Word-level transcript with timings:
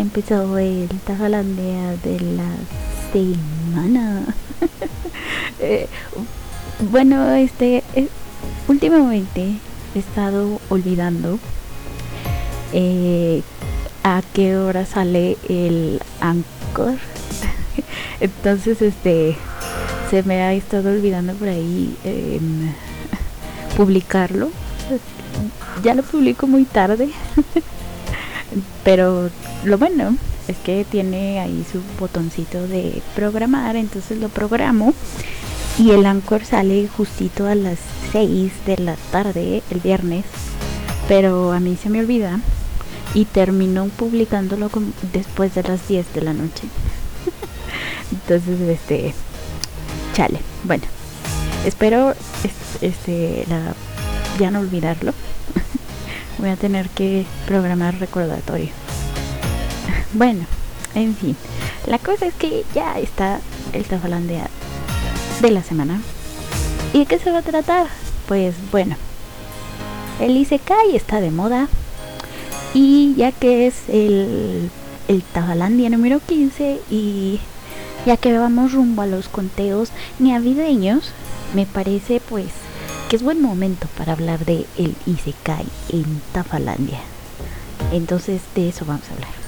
Ya 0.00 0.04
empezó 0.04 0.56
el 0.56 0.88
Tafalandea 1.04 1.94
de 2.02 2.20
la 2.20 2.48
semana. 3.12 4.24
Eh, 5.62 5.88
bueno, 6.90 7.34
este, 7.34 7.84
eh, 7.94 8.08
últimamente 8.66 9.56
he 9.94 9.98
estado 9.98 10.58
olvidando 10.70 11.38
eh, 12.72 13.42
a 14.02 14.22
qué 14.32 14.56
hora 14.56 14.86
sale 14.86 15.36
el 15.50 16.00
Anchor. 16.22 16.94
Entonces, 18.20 18.80
este, 18.80 19.36
se 20.10 20.22
me 20.22 20.40
ha 20.40 20.54
estado 20.54 20.88
olvidando 20.88 21.34
por 21.34 21.48
ahí 21.48 21.94
em, 22.04 22.72
publicarlo. 23.76 24.48
Ya 25.82 25.92
lo 25.92 26.02
publico 26.02 26.46
muy 26.46 26.64
tarde. 26.64 27.10
Pero 28.82 29.28
lo 29.64 29.78
bueno 29.78 30.16
es 30.48 30.56
que 30.58 30.84
tiene 30.84 31.40
ahí 31.40 31.64
su 31.70 31.80
botoncito 31.98 32.66
de 32.66 33.02
programar, 33.14 33.76
entonces 33.76 34.18
lo 34.18 34.28
programo 34.28 34.94
y 35.78 35.90
el 35.90 36.06
Anchor 36.06 36.44
sale 36.44 36.88
justito 36.88 37.46
a 37.46 37.54
las 37.54 37.78
6 38.12 38.52
de 38.66 38.78
la 38.78 38.96
tarde 39.12 39.62
el 39.70 39.80
viernes, 39.80 40.24
pero 41.08 41.52
a 41.52 41.60
mí 41.60 41.76
se 41.80 41.90
me 41.90 42.00
olvida 42.00 42.40
y 43.14 43.24
terminó 43.24 43.86
publicándolo 43.86 44.70
después 45.12 45.54
de 45.54 45.62
las 45.62 45.86
10 45.88 46.14
de 46.14 46.20
la 46.22 46.32
noche. 46.32 46.64
entonces, 48.10 48.60
este, 48.60 49.14
chale, 50.14 50.40
bueno, 50.64 50.84
espero 51.64 52.14
este, 52.80 53.46
ya 54.38 54.50
no 54.50 54.60
olvidarlo. 54.60 55.12
Voy 56.38 56.48
a 56.48 56.56
tener 56.56 56.88
que 56.88 57.26
programar 57.46 57.98
recordatorio. 57.98 58.79
Bueno, 60.12 60.44
en 60.94 61.14
fin. 61.14 61.36
La 61.86 61.98
cosa 61.98 62.26
es 62.26 62.34
que 62.34 62.64
ya 62.74 62.98
está 62.98 63.40
el 63.72 63.84
tafalandea 63.84 64.48
de 65.40 65.50
la 65.50 65.62
semana. 65.62 66.00
¿Y 66.92 67.00
de 67.00 67.06
qué 67.06 67.18
se 67.18 67.30
va 67.30 67.38
a 67.38 67.42
tratar? 67.42 67.86
Pues 68.26 68.54
bueno, 68.72 68.96
el 70.20 70.36
Isekai 70.36 70.96
está 70.96 71.20
de 71.20 71.30
moda. 71.30 71.68
Y 72.74 73.14
ya 73.16 73.32
que 73.32 73.66
es 73.66 73.88
el, 73.88 74.70
el 75.08 75.22
Tafalandia 75.22 75.90
número 75.90 76.20
15 76.20 76.80
y 76.88 77.40
ya 78.06 78.16
que 78.16 78.36
vamos 78.36 78.72
rumbo 78.72 79.02
a 79.02 79.06
los 79.06 79.28
conteos 79.28 79.90
navideños, 80.20 81.10
me 81.52 81.66
parece 81.66 82.20
pues 82.20 82.46
que 83.08 83.16
es 83.16 83.24
buen 83.24 83.42
momento 83.42 83.88
para 83.98 84.12
hablar 84.12 84.44
de 84.44 84.66
el 84.78 84.94
Isekai 85.06 85.66
en 85.88 86.22
Tafalandia. 86.32 87.00
Entonces 87.92 88.40
de 88.54 88.68
eso 88.68 88.84
vamos 88.84 89.08
a 89.10 89.14
hablar. 89.14 89.39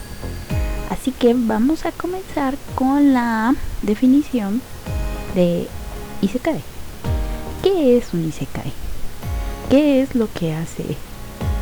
Así 0.92 1.10
que 1.10 1.32
vamos 1.34 1.86
a 1.86 1.92
comenzar 1.92 2.54
con 2.74 3.14
la 3.14 3.54
definición 3.80 4.60
de 5.34 5.66
Isekai. 6.20 6.60
¿Qué 7.62 7.96
es 7.96 8.12
un 8.12 8.28
Isekai? 8.28 8.70
¿Qué 9.70 10.02
es 10.02 10.14
lo 10.14 10.30
que 10.30 10.52
hace 10.52 10.84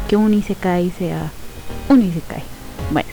que 0.09 0.16
un 0.16 0.34
Isekai 0.34 0.91
sea 0.99 1.31
un 1.88 2.03
Isekai? 2.03 2.43
Bueno, 2.91 3.09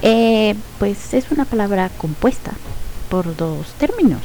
eh, 0.00 0.54
pues 0.78 1.12
es 1.12 1.30
una 1.30 1.44
palabra 1.44 1.90
compuesta 1.98 2.52
por 3.10 3.36
dos 3.36 3.74
términos. 3.74 4.22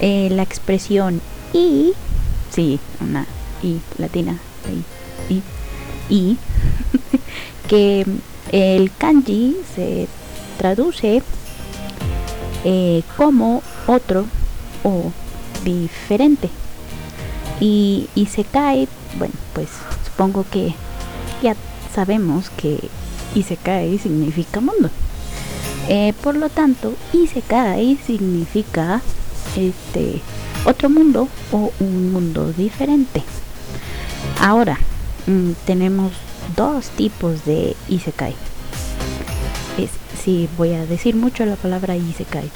Eh, 0.00 0.30
la 0.32 0.42
expresión 0.42 1.20
y 1.52 1.92
Sí, 2.50 2.80
una 3.00 3.24
I 3.62 3.80
latina. 3.98 4.36
I, 5.28 5.42
I, 6.12 6.36
que 7.68 8.04
el 8.52 8.90
kanji 8.92 9.56
se 9.74 10.08
traduce 10.58 11.22
eh, 12.64 13.02
como 13.16 13.62
otro 13.86 14.26
o 14.84 15.12
diferente. 15.64 16.48
Y, 17.60 18.08
y 18.14 18.26
se 18.26 18.44
cae, 18.44 18.88
bueno, 19.18 19.34
pues 19.52 19.68
supongo 20.04 20.44
que 20.50 20.74
ya 21.42 21.54
sabemos 21.94 22.50
que 22.50 22.78
y 23.34 23.42
se 23.42 23.56
cae 23.56 23.98
significa 23.98 24.60
mundo. 24.60 24.90
Eh, 25.88 26.12
por 26.22 26.36
lo 26.36 26.48
tanto, 26.48 26.94
y 27.12 27.26
se 27.26 27.42
cae 27.42 27.96
significa 28.06 29.02
este 29.56 30.20
otro 30.64 30.90
mundo 30.90 31.28
o 31.52 31.72
un 31.80 32.12
mundo 32.12 32.52
diferente. 32.52 33.22
Ahora, 34.40 34.78
mm, 35.26 35.52
tenemos 35.66 36.12
dos 36.56 36.88
tipos 36.90 37.44
de 37.44 37.76
Isekai. 37.88 38.34
Es, 39.78 39.90
sí, 40.22 40.48
voy 40.56 40.74
a 40.74 40.86
decir 40.86 41.16
mucho 41.16 41.44
la 41.44 41.56
palabra 41.56 41.96
Isekai. 41.96 42.50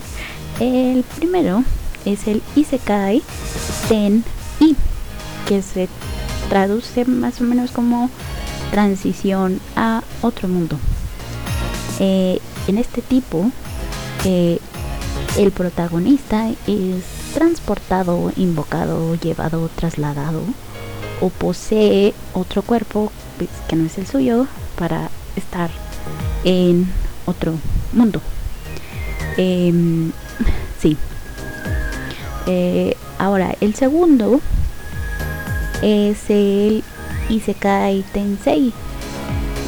el 0.60 1.04
primero 1.16 1.64
es 2.04 2.26
el 2.26 2.42
Isekai 2.56 3.22
Ten 3.88 4.24
I, 4.60 4.76
que 5.48 5.62
se 5.62 5.88
traduce 6.48 7.04
más 7.04 7.40
o 7.40 7.44
menos 7.44 7.70
como 7.70 8.10
transición 8.70 9.60
a 9.76 10.02
otro 10.22 10.48
mundo. 10.48 10.78
Eh, 12.00 12.38
en 12.66 12.78
este 12.78 13.02
tipo, 13.02 13.50
eh, 14.24 14.58
el 15.36 15.50
protagonista 15.50 16.48
es 16.66 17.04
transportado, 17.34 18.32
invocado, 18.36 19.14
llevado, 19.16 19.68
trasladado 19.74 20.42
o 21.20 21.28
posee 21.28 22.14
otro 22.34 22.62
cuerpo 22.62 23.12
que 23.68 23.76
no 23.76 23.86
es 23.86 23.98
el 23.98 24.06
suyo 24.06 24.46
para 24.76 25.10
estar 25.36 25.70
en 26.44 26.86
otro 27.26 27.54
mundo. 27.92 28.20
Em, 29.36 30.12
sí. 30.80 30.96
Eh, 32.46 32.96
ahora, 33.18 33.54
el 33.60 33.74
segundo 33.74 34.40
es 35.80 36.18
el 36.28 36.82
Isekai 37.28 38.04
Tensei, 38.12 38.72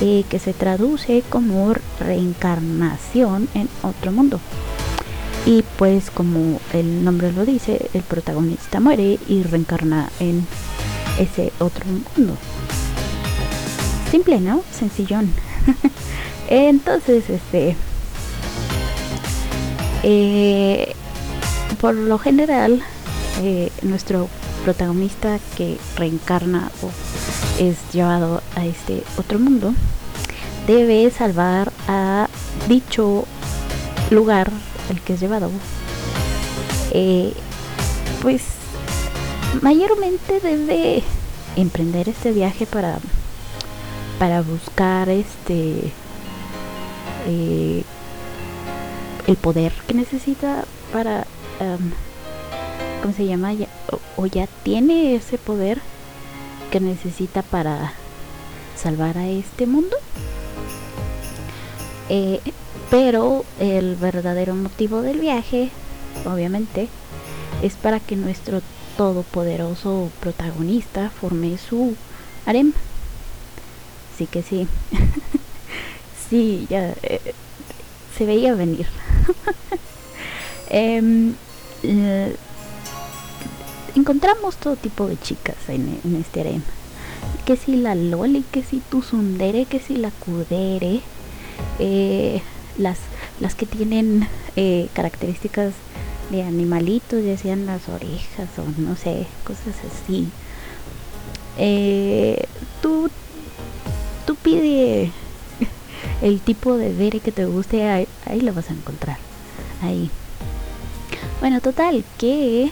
eh, 0.01 0.25
que 0.29 0.39
se 0.39 0.53
traduce 0.53 1.23
como 1.29 1.73
reencarnación 2.01 3.49
en 3.55 3.69
otro 3.83 4.13
mundo. 4.13 4.41
Y 5.47 5.63
pues 5.77 6.11
como 6.11 6.59
el 6.73 7.05
nombre 7.05 7.33
lo 7.33 7.45
dice, 7.45 7.91
el 7.93 8.03
protagonista 8.03 8.81
muere 8.81 9.19
y 9.29 9.43
reencarna 9.43 10.11
en 10.19 10.47
ese 11.19 11.53
otro 11.59 11.85
mundo. 12.17 12.37
Simple, 14.11 14.41
¿no? 14.41 14.63
Sencillón. 14.71 15.33
Entonces, 16.49 17.29
este... 17.31 17.77
Eh, 20.03 20.95
por 21.81 21.95
lo 21.95 22.19
general, 22.19 22.83
eh, 23.43 23.71
nuestro 23.83 24.29
protagonista 24.65 25.39
que 25.57 25.79
reencarna 25.97 26.71
o 26.83 26.91
es 27.59 27.77
llevado 27.93 28.43
a 28.57 28.65
este 28.65 29.03
otro 29.17 29.39
mundo, 29.39 29.75
debe 30.67 31.11
salvar 31.11 31.73
a 31.89 32.29
dicho 32.69 33.27
lugar 34.11 34.51
el 34.91 35.01
que 35.01 35.15
es 35.15 35.21
llevado, 35.21 35.51
eh, 36.93 37.33
pues 38.23 38.43
mayormente 39.63 40.41
debe 40.41 41.03
emprender 41.57 42.09
este 42.09 42.33
viaje 42.33 42.67
para 42.67 42.99
para 44.19 44.43
buscar 44.43 45.09
este 45.09 45.93
eh, 47.27 47.85
el 49.27 49.37
poder 49.37 49.73
que 49.87 49.95
necesita 49.95 50.65
para 50.93 51.27
¿cómo 53.03 53.15
se 53.15 53.27
llama? 53.27 53.53
o, 54.17 54.27
ya 54.27 54.47
tiene 54.63 55.15
ese 55.15 55.39
poder 55.39 55.79
que 56.71 56.81
necesita 56.81 57.43
para 57.43 57.93
salvar 58.77 59.19
a 59.19 59.29
este 59.29 59.67
mundo. 59.67 59.97
Eh, 62.09 62.41
pero 62.91 63.45
el 63.61 63.97
verdadero 63.97 64.55
motivo 64.55 65.03
del 65.03 65.21
viaje, 65.21 65.71
obviamente, 66.25 66.89
es 67.63 67.75
para 67.75 68.01
que 68.01 68.17
nuestro 68.17 68.61
todopoderoso 68.97 70.11
protagonista 70.21 71.11
forme 71.11 71.59
su 71.59 71.97
harem. 72.47 72.73
Así 74.15 74.27
que 74.27 74.43
sí. 74.43 74.69
sí, 76.31 76.67
ya 76.71 76.95
eh, 77.03 77.35
se 78.17 78.27
veía 78.27 78.55
venir. 78.55 78.87
Em, 80.71 81.35
eh, 81.85 82.35
encontramos 83.95 84.57
todo 84.57 84.77
tipo 84.77 85.07
de 85.07 85.17
chicas 85.21 85.57
en, 85.69 86.01
este 86.19 86.41
harem. 86.41 86.63
Que 87.45 87.57
si 87.57 87.77
la 87.77 87.95
loli, 87.95 88.45
que 88.51 88.65
si 88.65 88.81
tu 88.81 89.03
sundere, 89.03 89.67
que 89.67 89.79
si 89.79 89.97
la 89.97 90.11
kudere. 90.11 91.01
Eh, 91.79 92.41
las, 92.79 92.99
las 93.41 93.55
que 93.55 93.67
tienen 93.67 94.27
características 94.95 95.75
de 96.31 96.43
animalitos, 96.43 97.23
ya 97.23 97.37
sean 97.37 97.67
las 97.67 97.89
orejas 97.89 98.49
o 98.59 98.81
no 98.81 98.97
sé, 98.97 99.27
cosas 99.45 99.77
así. 99.85 100.29
Eh, 101.57 102.47
tú, 102.83 103.11
tú 104.27 104.35
pide 104.37 105.11
el 106.23 106.41
tipo 106.41 106.77
de 106.77 106.93
dere 106.95 107.21
que 107.21 107.33
te 107.33 107.45
guste, 107.47 107.89
ahí, 107.89 108.07
lo 108.41 108.53
vas 108.53 108.71
a 108.71 108.75
encontrar. 108.75 109.19
Ahí. 109.83 110.11
Bueno, 111.41 111.61
total, 111.61 112.05
que 112.19 112.71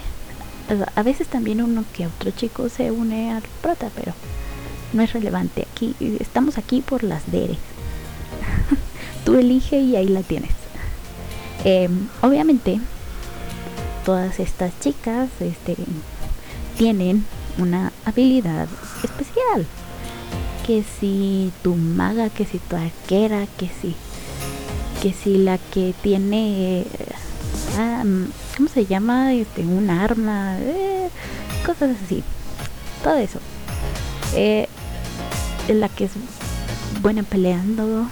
a 0.95 1.03
veces 1.03 1.29
también 1.29 1.63
uno 1.63 1.85
que 1.93 2.07
otro 2.07 2.31
chico 2.31 2.69
se 2.69 2.91
une 2.91 3.33
al 3.33 3.43
prota, 3.61 3.91
pero 3.95 4.15
no 4.93 5.03
es 5.03 5.13
relevante. 5.13 5.67
Aquí 5.71 5.95
estamos 6.21 6.59
aquí 6.59 6.81
por 6.81 7.03
las 7.03 7.31
deres. 7.31 7.59
Tú 9.25 9.37
elige 9.37 9.79
y 9.81 9.97
ahí 9.97 10.09
la 10.09 10.23
tienes. 10.23 10.53
Em, 11.65 12.09
obviamente, 12.23 12.81
todas 14.05 14.41
estas 14.41 14.73
chicas 14.81 15.29
este, 15.41 15.77
tienen 16.77 17.25
una 17.59 17.93
habilidad 18.05 18.69
especial. 19.05 19.67
Que 20.67 20.85
si 21.01 21.53
tu 21.63 21.75
maga, 21.75 22.31
que 22.31 22.45
si 22.45 22.59
tu 22.59 22.77
arquera, 22.77 23.47
que 23.59 23.69
si, 23.69 23.95
que 25.03 25.13
si 25.13 25.39
la 25.39 25.59
que 25.59 25.95
tiene, 26.03 26.87
ah, 27.77 28.05
¿cómo 28.57 28.69
se 28.69 28.87
llama? 28.87 29.33
Este, 29.33 29.63
un 29.63 29.91
arma, 29.91 30.59
eh, 30.61 31.09
cosas 31.67 31.97
así. 32.05 32.23
Todo 33.03 33.17
eso. 33.17 33.41
Eh, 34.35 34.69
la 35.69 35.89
que 35.89 36.05
es 36.05 36.13
buena 37.01 37.23
peleando, 37.23 38.07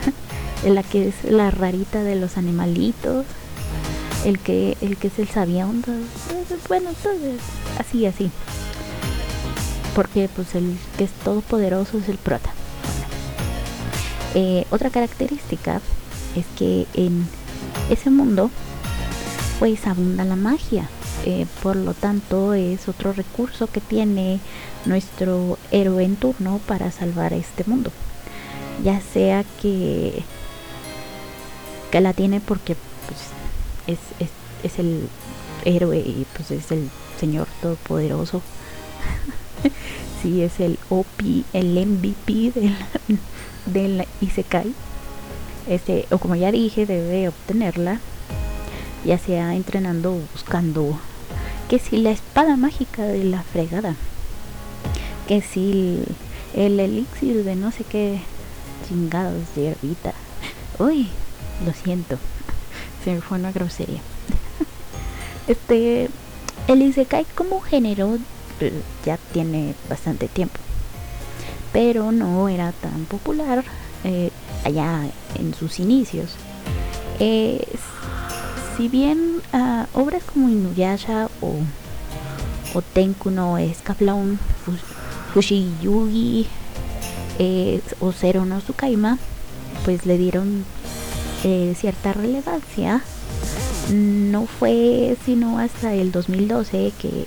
la 0.66 0.82
que 0.82 1.08
es 1.08 1.24
la 1.24 1.50
rarita 1.50 2.02
de 2.02 2.16
los 2.16 2.36
animalitos, 2.36 3.24
el 4.24 4.38
que, 4.38 4.76
el 4.80 4.96
que 4.96 5.08
es 5.08 5.18
el 5.18 5.28
sabiondo, 5.28 5.92
bueno, 6.68 6.90
entonces, 6.90 7.40
así, 7.78 8.06
así. 8.06 8.30
Porque 9.98 10.28
pues 10.32 10.54
el 10.54 10.78
que 10.96 11.02
es 11.02 11.10
todopoderoso 11.24 11.98
es 11.98 12.08
el 12.08 12.18
prota. 12.18 12.50
Eh, 14.36 14.64
otra 14.70 14.90
característica 14.90 15.80
es 16.36 16.46
que 16.56 16.86
en 16.94 17.26
ese 17.90 18.08
mundo 18.08 18.48
pues 19.58 19.88
abunda 19.88 20.22
la 20.24 20.36
magia. 20.36 20.88
Eh, 21.26 21.46
por 21.64 21.74
lo 21.74 21.94
tanto 21.94 22.54
es 22.54 22.86
otro 22.86 23.12
recurso 23.12 23.66
que 23.66 23.80
tiene 23.80 24.38
nuestro 24.84 25.58
héroe 25.72 26.04
en 26.04 26.14
turno 26.14 26.60
para 26.68 26.92
salvar 26.92 27.32
este 27.32 27.64
mundo. 27.66 27.90
Ya 28.84 29.00
sea 29.00 29.44
que 29.60 30.22
que 31.90 32.00
la 32.00 32.12
tiene 32.12 32.40
porque 32.40 32.76
pues, 33.08 33.98
es, 34.20 34.30
es, 34.62 34.78
el 34.78 35.08
héroe 35.64 35.98
y 35.98 36.24
pues 36.36 36.52
es 36.52 36.70
el 36.70 36.88
señor 37.18 37.48
todopoderoso. 37.60 38.42
sí, 40.22 40.42
es 40.42 40.60
el 40.60 40.78
OP, 40.90 41.06
el 41.52 41.86
MVP 41.86 42.52
del, 42.54 42.76
del 43.66 44.06
Isekai. 44.20 44.72
Este, 45.68 46.06
o 46.10 46.18
como 46.18 46.34
ya 46.34 46.50
dije, 46.50 46.86
debe 46.86 47.28
obtenerla, 47.28 48.00
ya 49.04 49.18
sea 49.18 49.54
entrenando 49.54 50.18
buscando 50.32 50.98
que 51.68 51.78
si 51.78 51.98
la 51.98 52.10
espada 52.10 52.56
mágica 52.56 53.02
de 53.02 53.24
la 53.24 53.42
fregada, 53.42 53.94
que 55.26 55.42
si 55.42 56.02
el, 56.54 56.72
el 56.72 56.80
elixir 56.80 57.44
de 57.44 57.54
no 57.56 57.70
sé 57.70 57.84
qué 57.84 58.20
chingados 58.88 59.54
de 59.54 59.68
herbita. 59.68 60.14
Uy, 60.78 61.08
lo 61.66 61.72
siento. 61.74 62.18
Se 63.04 63.12
me 63.12 63.20
fue 63.20 63.38
una 63.38 63.52
grosería. 63.52 64.00
este. 65.48 66.08
El 66.66 66.82
Isekai 66.82 67.24
como 67.34 67.60
género 67.60 68.18
ya 69.04 69.18
tiene 69.32 69.74
bastante 69.88 70.28
tiempo. 70.28 70.58
Pero 71.72 72.12
no 72.12 72.48
era 72.48 72.72
tan 72.72 73.04
popular 73.04 73.64
eh, 74.04 74.30
allá 74.64 75.02
en 75.34 75.54
sus 75.54 75.80
inicios. 75.80 76.36
si 77.18 78.88
bien 78.88 79.42
uh, 79.52 80.00
obras 80.00 80.22
como 80.22 80.48
Inuyasha 80.48 81.28
o, 81.40 81.56
o 82.74 82.82
Tenku 82.82 83.30
no 83.30 83.58
Escaflaun, 83.58 84.38
Fushiyugi 85.34 86.46
eh, 87.38 87.80
o 88.00 88.12
Zero 88.12 88.44
no 88.44 88.60
Tsukaima, 88.60 89.18
pues 89.84 90.06
le 90.06 90.18
dieron 90.18 90.64
eh, 91.44 91.74
cierta 91.78 92.12
relevancia. 92.12 93.02
No 93.92 94.46
fue 94.46 95.16
sino 95.24 95.58
hasta 95.58 95.94
el 95.94 96.12
2012 96.12 96.92
que, 96.98 97.24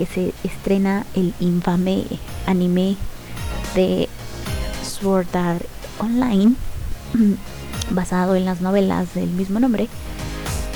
que 0.00 0.06
se 0.06 0.32
estrena 0.44 1.04
el 1.14 1.34
infame 1.40 2.04
anime 2.46 2.96
de 3.74 4.08
Sword 4.82 5.36
Art 5.36 5.66
Online, 5.98 6.54
basado 7.90 8.34
en 8.34 8.44
las 8.44 8.60
novelas 8.60 9.14
del 9.14 9.30
mismo 9.30 9.60
nombre, 9.60 9.88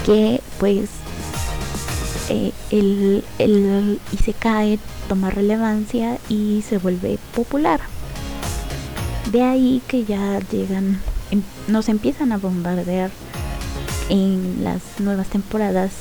que 0.04 0.40
pues 0.58 0.90
eh, 2.28 2.52
el, 2.70 3.24
el 3.38 4.00
Isekai 4.12 4.78
toma 5.08 5.30
relevancia 5.30 6.18
y 6.28 6.62
se 6.68 6.78
vuelve 6.78 7.18
popular. 7.34 7.80
De 9.32 9.42
ahí 9.42 9.82
que 9.88 10.04
ya 10.04 10.38
llegan 10.50 11.00
Em, 11.30 11.42
nos 11.68 11.88
empiezan 11.88 12.32
a 12.32 12.38
bombardear 12.38 13.10
en 14.08 14.62
las 14.62 14.82
nuevas 15.00 15.28
temporadas 15.28 15.92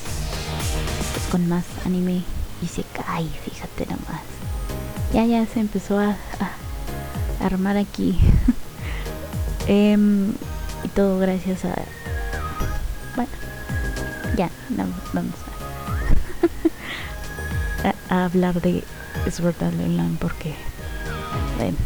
pues, 1.14 1.28
con 1.28 1.48
más 1.48 1.64
anime 1.86 2.24
y 2.63 2.68
se 2.68 2.83
cae, 2.83 3.27
fíjate 3.27 3.86
nomás. 3.86 4.21
Ya 5.13 5.25
ya 5.25 5.45
se 5.45 5.60
empezó 5.60 6.00
a, 6.00 6.15
armar 7.42 7.77
aquí. 7.77 8.18
Em, 9.68 10.33
y 10.83 10.88
todo 10.94 11.19
gracias 11.19 11.63
a... 11.63 11.74
Bueno, 13.16 13.31
ya, 14.35 14.49
vamos 14.69 15.33
a, 18.09 18.26
hablar 18.26 18.61
de 18.61 18.83
Sword 19.31 19.56
Art 19.64 19.80
Online 19.80 20.18
porque... 20.19 20.54
Bueno, 21.57 21.78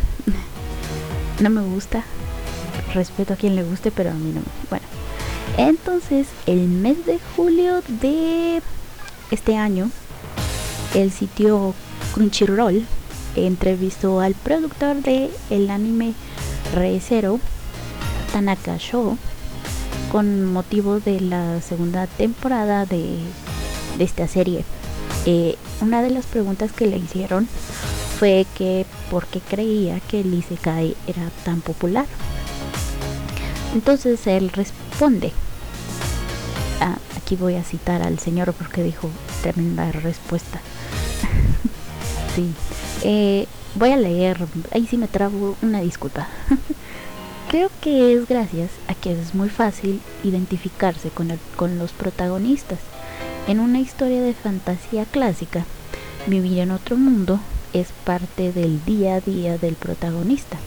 no 1.40 1.50
me 1.52 1.62
gusta 1.62 2.04
respeto 2.94 3.34
a 3.34 3.36
quien 3.36 3.56
le 3.56 3.64
guste, 3.64 3.92
pero 3.92 4.10
a 4.12 4.14
mí 4.14 4.32
no. 4.32 4.42
Bueno, 4.70 4.86
entonces 5.58 6.28
el 6.46 6.68
mes 6.68 7.06
de 7.06 7.20
julio 7.36 7.82
de 7.88 8.62
este 9.32 9.58
año, 9.58 9.92
el 10.94 11.12
sitio 11.12 11.74
Crunchyroll 12.14 12.86
entrevistó 13.36 14.20
al 14.20 14.34
productor 14.34 14.98
de 14.98 15.30
el 15.50 15.70
anime 15.70 16.14
Re 16.74 17.00
Zero, 17.00 17.40
Tanaka 18.32 18.78
Show, 18.78 19.18
con 20.12 20.52
motivo 20.52 21.00
de 21.00 21.20
la 21.22 21.62
segunda 21.62 22.08
temporada 22.08 22.86
de, 22.86 23.20
de 23.98 24.04
esta 24.04 24.28
serie. 24.28 24.64
Eh, 25.26 25.56
una 25.82 26.02
de 26.02 26.10
las 26.10 26.26
preguntas 26.26 26.72
que 26.72 26.88
le 26.88 26.98
hicieron 26.98 27.48
fue 28.18 28.46
que 28.58 28.86
por 29.12 29.28
qué 29.28 29.40
creía 29.40 30.00
que 30.00 30.22
el 30.22 30.34
Isekai 30.34 30.96
era 31.08 31.30
tan 31.46 31.62
popular. 31.62 32.06
Entonces 33.74 34.26
él 34.26 34.50
responde. 34.50 35.32
Ah, 36.80 36.98
aquí 37.16 37.36
voy 37.36 37.56
a 37.56 37.64
citar 37.64 38.02
al 38.02 38.20
señor 38.20 38.54
porque 38.54 38.84
dijo 38.84 39.10
tremenda 39.42 39.92
respuesta. 39.92 40.62
Sí. 42.38 42.54
Eh, 43.04 43.48
voy 43.76 43.92
a 43.92 43.98
leer. 43.98 44.38
Ahí 44.72 44.86
sí 44.88 44.98
me 44.98 45.08
trabo 45.08 45.58
una 45.62 45.82
disculpa. 45.82 46.28
Creo 47.50 47.70
que 47.82 48.14
es 48.14 48.28
gracias 48.28 48.72
a 48.88 48.94
que 48.94 49.14
es 49.14 49.34
muy 49.34 49.50
fácil 49.50 50.02
identificarse 50.24 51.10
con, 51.10 51.32
con 51.56 51.80
los 51.80 51.92
protagonistas. 51.92 52.80
En 53.48 53.60
una 53.60 53.80
historia 53.80 54.22
de 54.22 54.34
fantasía 54.34 55.06
clásica, 55.06 55.66
vivir 56.28 56.60
en 56.60 56.72
otro 56.72 56.98
mundo 56.98 57.40
es 57.74 57.88
parte 58.04 58.52
del 58.52 58.84
día 58.86 59.16
a 59.16 59.22
día 59.22 59.58
del 59.58 59.76
protagonista. 59.76 60.58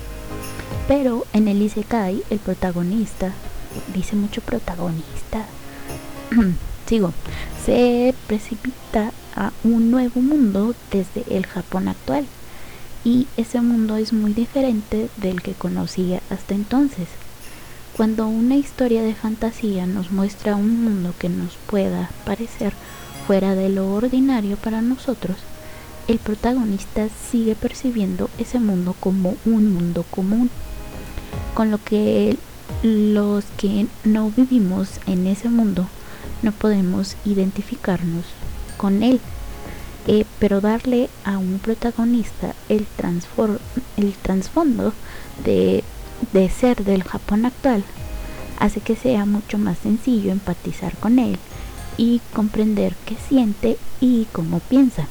Pero 0.89 1.27
en 1.33 1.47
el 1.49 1.63
Isekai, 1.63 2.23
el 2.31 2.39
protagonista, 2.39 3.33
dice 3.95 4.17
mucho 4.17 4.41
protagonista, 4.41 5.47
sigo, 6.87 7.13
se 7.65 8.15
precipita 8.27 9.13
a 9.37 9.53
un 9.65 9.91
nuevo 9.91 10.21
mundo 10.21 10.75
desde 10.91 11.25
el 11.37 11.47
Japón 11.47 11.89
actual. 11.89 12.27
Y 13.05 13.27
ese 13.37 13.61
mundo 13.61 13.97
es 13.97 14.13
muy 14.13 14.33
diferente 14.35 15.09
del 15.17 15.43
que 15.43 15.53
conocía 15.53 16.21
hasta 16.31 16.55
entonces. 16.55 17.09
Cuando 17.97 18.29
una 18.29 18.57
historia 18.57 19.03
de 19.03 19.15
fantasía 19.15 19.87
nos 19.87 20.11
muestra 20.11 20.57
un 20.57 20.85
mundo 20.85 21.15
que 21.19 21.29
nos 21.29 21.57
pueda 21.67 22.11
parecer 22.25 22.73
fuera 23.27 23.55
de 23.55 23.69
lo 23.69 23.93
ordinario 23.93 24.57
para 24.57 24.83
nosotros, 24.83 25.37
el 26.09 26.19
protagonista 26.19 27.09
sigue 27.31 27.55
percibiendo 27.55 28.31
ese 28.39 28.59
mundo 28.59 28.97
como 28.99 29.37
un 29.45 29.73
mundo 29.73 30.05
común 30.11 30.51
con 31.55 31.71
lo 31.71 31.83
que 31.83 32.37
los 32.83 33.45
que 33.57 33.87
no 34.05 34.31
vivimos 34.31 35.01
en 35.07 35.27
ese 35.27 35.49
mundo 35.49 35.87
no 36.43 36.53
podemos 36.53 37.17
identificarnos 37.25 38.25
con 38.81 39.03
él. 39.03 39.21
Eh, 40.07 40.25
pero 40.39 40.63
darle 40.63 41.11
a 41.25 41.37
un 41.37 41.59
protagonista 41.59 42.55
el, 42.71 42.87
el 43.99 44.15
trasfondo 44.15 44.95
de 45.45 45.85
de 46.33 46.49
ser 46.49 46.85
del 46.85 47.03
Japón 47.03 47.45
actual 47.45 47.83
hace 48.59 48.81
que 48.81 48.97
sea 48.97 49.25
mucho 49.25 49.59
más 49.59 49.79
sencillo 49.79 50.33
empatizar 50.33 50.95
con 50.97 51.19
él 51.19 51.39
y 51.97 52.21
comprender 52.35 52.95
qué 53.07 53.17
siente 53.29 53.79
y 54.01 54.27
cómo 54.33 54.61
piensa. 54.61 55.07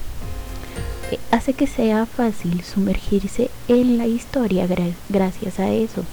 Eh, 1.11 1.19
hace 1.31 1.53
que 1.53 1.67
sea 1.67 2.05
fácil 2.05 2.63
sumergirse 2.63 3.49
en 3.67 3.97
la 3.97 4.07
historia 4.07 4.67
gracias 5.09 5.59
a 5.59 5.69
eso. 5.69 6.03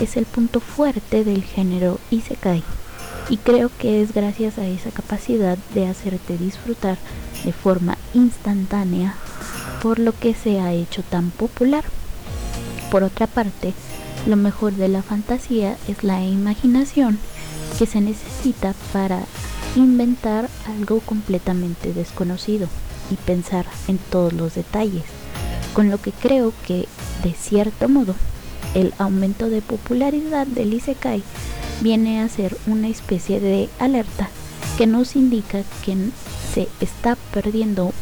Es 0.00 0.16
el 0.16 0.24
punto 0.24 0.60
fuerte 0.60 1.24
del 1.24 1.44
género 1.44 1.98
Isekai 2.10 2.62
y 3.32 3.38
creo 3.38 3.70
que 3.78 4.02
es 4.02 4.12
gracias 4.12 4.58
a 4.58 4.66
esa 4.66 4.90
capacidad 4.90 5.56
de 5.74 5.86
hacerte 5.86 6.36
disfrutar 6.36 6.98
de 7.46 7.52
forma 7.54 7.96
instantánea 8.12 9.14
por 9.82 9.98
lo 9.98 10.12
que 10.12 10.34
se 10.34 10.60
ha 10.60 10.74
hecho 10.74 11.02
tan 11.02 11.30
popular. 11.30 11.82
Por 12.90 13.02
otra 13.02 13.26
parte, 13.26 13.72
lo 14.26 14.36
mejor 14.36 14.74
de 14.74 14.88
la 14.88 15.02
fantasía 15.02 15.78
es 15.88 16.04
la 16.04 16.22
imaginación 16.22 17.18
que 17.78 17.86
se 17.86 18.02
necesita 18.02 18.74
para 18.92 19.20
inventar 19.76 20.50
algo 20.66 21.00
completamente 21.00 21.94
desconocido 21.94 22.68
y 23.10 23.14
pensar 23.14 23.64
en 23.88 23.96
todos 23.96 24.34
los 24.34 24.56
detalles, 24.56 25.04
con 25.72 25.90
lo 25.90 25.96
que 25.96 26.12
creo 26.12 26.52
que, 26.66 26.86
de 27.24 27.32
cierto 27.32 27.88
modo, 27.88 28.14
el 28.74 28.92
aumento 28.98 29.48
de 29.48 29.62
popularidad 29.62 30.46
del 30.46 30.74
Isekai 30.74 31.22
viene 31.82 32.22
a 32.22 32.28
ser 32.28 32.56
una 32.66 32.88
especie 32.88 33.40
de 33.40 33.68
alerta 33.78 34.28
que 34.78 34.86
nos 34.86 35.16
indica 35.16 35.62
que 35.84 35.96
se 36.54 36.68
está 36.80 37.16
perdiendo 37.32 37.92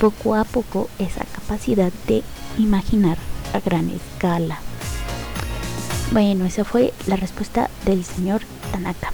poco 0.00 0.34
a 0.34 0.44
poco 0.44 0.88
esa 0.98 1.24
capacidad 1.24 1.92
de 2.06 2.22
imaginar 2.58 3.18
a 3.52 3.60
gran 3.60 3.90
escala. 3.90 4.60
Bueno, 6.10 6.46
esa 6.46 6.64
fue 6.64 6.94
la 7.06 7.16
respuesta 7.16 7.68
del 7.84 8.04
señor 8.04 8.40
Tanaka. 8.72 9.12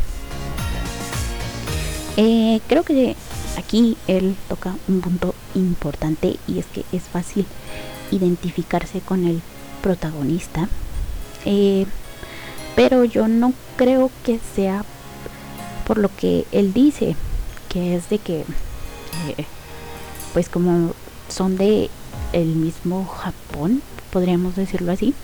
Eh, 2.16 2.60
creo 2.68 2.84
que 2.84 3.16
aquí 3.58 3.96
él 4.06 4.36
toca 4.48 4.76
un 4.86 5.00
punto 5.00 5.34
importante 5.56 6.36
y 6.46 6.60
es 6.60 6.66
que 6.66 6.84
es 6.92 7.02
fácil 7.02 7.46
identificarse 8.12 9.00
con 9.00 9.26
el 9.26 9.42
protagonista. 9.82 10.68
Eh, 11.44 11.86
pero 12.74 13.04
yo 13.04 13.28
no 13.28 13.52
creo 13.76 14.10
que 14.24 14.40
sea 14.54 14.84
por 15.86 15.98
lo 15.98 16.08
que 16.14 16.46
él 16.52 16.72
dice, 16.72 17.14
que 17.68 17.96
es 17.96 18.08
de 18.08 18.18
que, 18.18 18.40
eh, 18.40 19.44
pues 20.32 20.48
como 20.48 20.92
son 21.28 21.56
de 21.56 21.90
el 22.32 22.46
mismo 22.46 23.04
Japón, 23.06 23.82
podríamos 24.10 24.56
decirlo 24.56 24.92
así, 24.92 25.14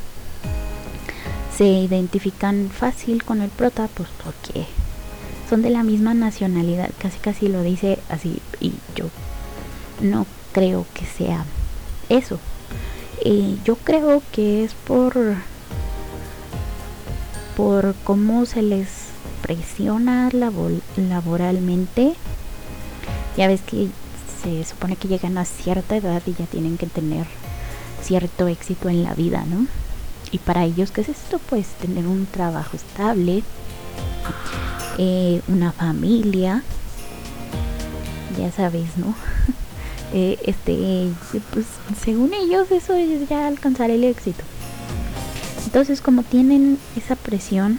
se 1.56 1.66
identifican 1.66 2.70
fácil 2.70 3.24
con 3.24 3.42
el 3.42 3.50
prota, 3.50 3.88
pues 3.94 4.08
porque 4.22 4.66
son 5.48 5.62
de 5.62 5.70
la 5.70 5.82
misma 5.82 6.14
nacionalidad, 6.14 6.90
casi 6.98 7.18
casi 7.18 7.48
lo 7.48 7.62
dice 7.62 7.98
así, 8.08 8.40
y 8.60 8.74
yo 8.94 9.06
no 10.00 10.26
creo 10.52 10.86
que 10.94 11.04
sea 11.06 11.44
eso. 12.08 12.38
Eh, 13.24 13.56
yo 13.64 13.76
creo 13.76 14.22
que 14.32 14.64
es 14.64 14.72
por 14.72 15.36
por 17.60 17.94
cómo 18.04 18.46
se 18.46 18.62
les 18.62 18.88
presiona 19.42 20.30
laboralmente. 20.32 22.14
Ya 23.36 23.48
ves 23.48 23.60
que 23.60 23.88
se 24.42 24.64
supone 24.64 24.96
que 24.96 25.08
llegan 25.08 25.36
a 25.36 25.44
cierta 25.44 25.94
edad 25.94 26.22
y 26.24 26.32
ya 26.32 26.46
tienen 26.46 26.78
que 26.78 26.86
tener 26.86 27.26
cierto 28.02 28.48
éxito 28.48 28.88
en 28.88 29.02
la 29.02 29.12
vida, 29.12 29.44
¿no? 29.46 29.66
Y 30.32 30.38
para 30.38 30.64
ellos, 30.64 30.90
¿qué 30.90 31.02
es 31.02 31.10
esto? 31.10 31.38
Pues 31.50 31.66
tener 31.82 32.06
un 32.06 32.24
trabajo 32.24 32.78
estable, 32.78 33.42
eh, 34.96 35.42
una 35.46 35.70
familia, 35.72 36.62
ya 38.38 38.50
sabes, 38.52 38.96
¿no? 38.96 39.14
Eh, 40.12 40.40
este, 40.44 41.12
pues 41.52 41.66
según 42.02 42.34
ellos 42.34 42.68
eso 42.72 42.94
es 42.94 43.28
ya 43.28 43.46
alcanzar 43.46 43.90
el 43.90 44.02
éxito. 44.02 44.42
Entonces, 45.70 46.00
como 46.00 46.24
tienen 46.24 46.80
esa 46.96 47.14
presión, 47.14 47.78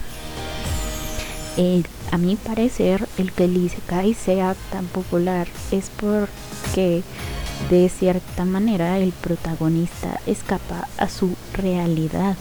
eh, 1.58 1.84
a 2.10 2.18
mi 2.18 2.38
parecer, 2.38 3.06
el 3.18 3.34
que 3.34 3.44
el 3.44 3.58
Isekai 3.58 4.14
sea 4.14 4.56
tan 4.72 4.86
popular 4.86 5.50
es 5.74 5.92
porque 5.98 7.04
de 7.70 7.90
cierta 7.90 8.46
manera 8.46 8.98
el 8.98 9.12
protagonista 9.12 10.22
escapa 10.26 10.88
a 10.98 11.10
su 11.10 11.36
realidad. 11.52 12.38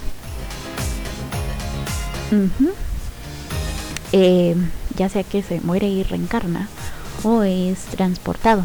Eh, 4.12 4.54
ya 4.96 5.08
sea 5.08 5.24
que 5.24 5.42
se 5.42 5.60
muere 5.62 5.88
y 5.88 6.04
reencarna 6.04 6.68
o 7.24 7.42
es 7.42 7.80
transportado. 7.86 8.62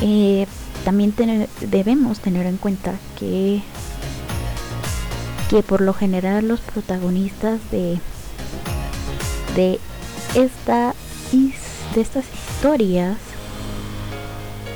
Eh, 0.00 0.48
también 0.84 1.14
debemos 1.60 2.18
tener 2.18 2.44
en 2.46 2.56
cuenta 2.56 2.94
que 3.20 3.62
que 5.48 5.62
por 5.62 5.80
lo 5.80 5.94
general 5.94 6.48
los 6.48 6.60
protagonistas 6.60 7.60
de 7.70 7.98
de 9.56 9.80
esta 10.34 10.94
de 11.94 12.00
estas 12.00 12.24
historias 12.32 13.16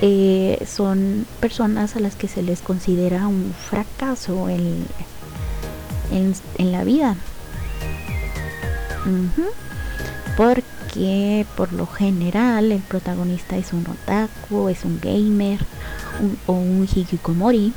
eh, 0.01 0.67
son 0.67 1.27
personas 1.39 1.95
a 1.95 2.01
las 2.01 2.17
que 2.17 2.27
se 2.27 2.43
les 2.43 2.61
considera 2.61 3.29
un 3.29 3.55
fracaso 3.55 4.49
en, 4.49 4.85
en, 6.11 6.73
la 6.73 6.83
vida. 6.83 7.17
Porque 10.37 11.47
por 11.57 11.73
lo 11.73 11.87
general 11.87 12.73
el 12.73 12.81
protagonista 12.81 13.57
es 13.57 13.73
un 13.73 13.87
otaku, 13.87 14.69
es 14.69 14.85
un 14.85 14.99
gamer 15.01 15.61
o 16.47 16.53
un 16.55 16.89
hikikomori 16.93 17.73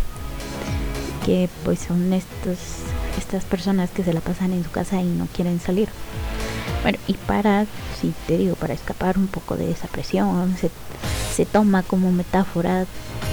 que 1.25 1.47
pues 1.63 1.79
son 1.79 2.11
estos 2.13 2.84
estas 3.17 3.45
personas 3.45 3.89
que 3.89 4.03
se 4.03 4.13
la 4.13 4.21
pasan 4.21 4.51
en 4.51 4.63
su 4.63 4.71
casa 4.71 5.01
y 5.01 5.05
no 5.05 5.27
quieren 5.27 5.59
salir. 5.59 5.89
Bueno, 6.83 6.99
y 7.07 7.13
para, 7.13 7.65
si 7.99 8.13
te 8.27 8.37
digo, 8.37 8.55
para 8.55 8.73
escapar 8.73 9.17
un 9.17 9.27
poco 9.27 9.57
de 9.57 9.71
esa 9.71 9.87
presión, 9.87 10.55
se, 10.57 10.69
se 11.33 11.45
toma 11.45 11.83
como 11.83 12.11
metáfora 12.11 12.85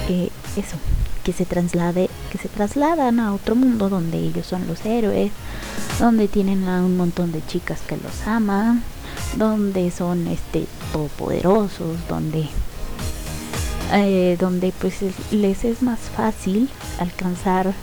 eh, 0.09 0.29
eso, 0.55 0.77
que 1.23 1.33
se 1.33 1.45
traslade, 1.45 2.09
que 2.31 2.37
se 2.37 2.49
trasladan 2.49 3.19
a 3.19 3.33
otro 3.33 3.55
mundo 3.55 3.89
donde 3.89 4.17
ellos 4.17 4.47
son 4.47 4.67
los 4.67 4.83
héroes, 4.85 5.31
donde 5.99 6.27
tienen 6.27 6.67
a 6.67 6.81
un 6.83 6.97
montón 6.97 7.31
de 7.31 7.45
chicas 7.45 7.81
que 7.87 7.97
los 7.97 8.27
aman, 8.27 8.83
donde 9.37 9.91
son 9.91 10.27
este 10.27 10.65
todopoderosos, 10.91 11.97
donde 12.09 12.49
eh, 13.93 14.37
donde 14.39 14.73
pues 14.79 14.95
les 15.31 15.63
es 15.63 15.83
más 15.83 15.99
fácil 15.99 16.69
alcanzar 16.99 17.73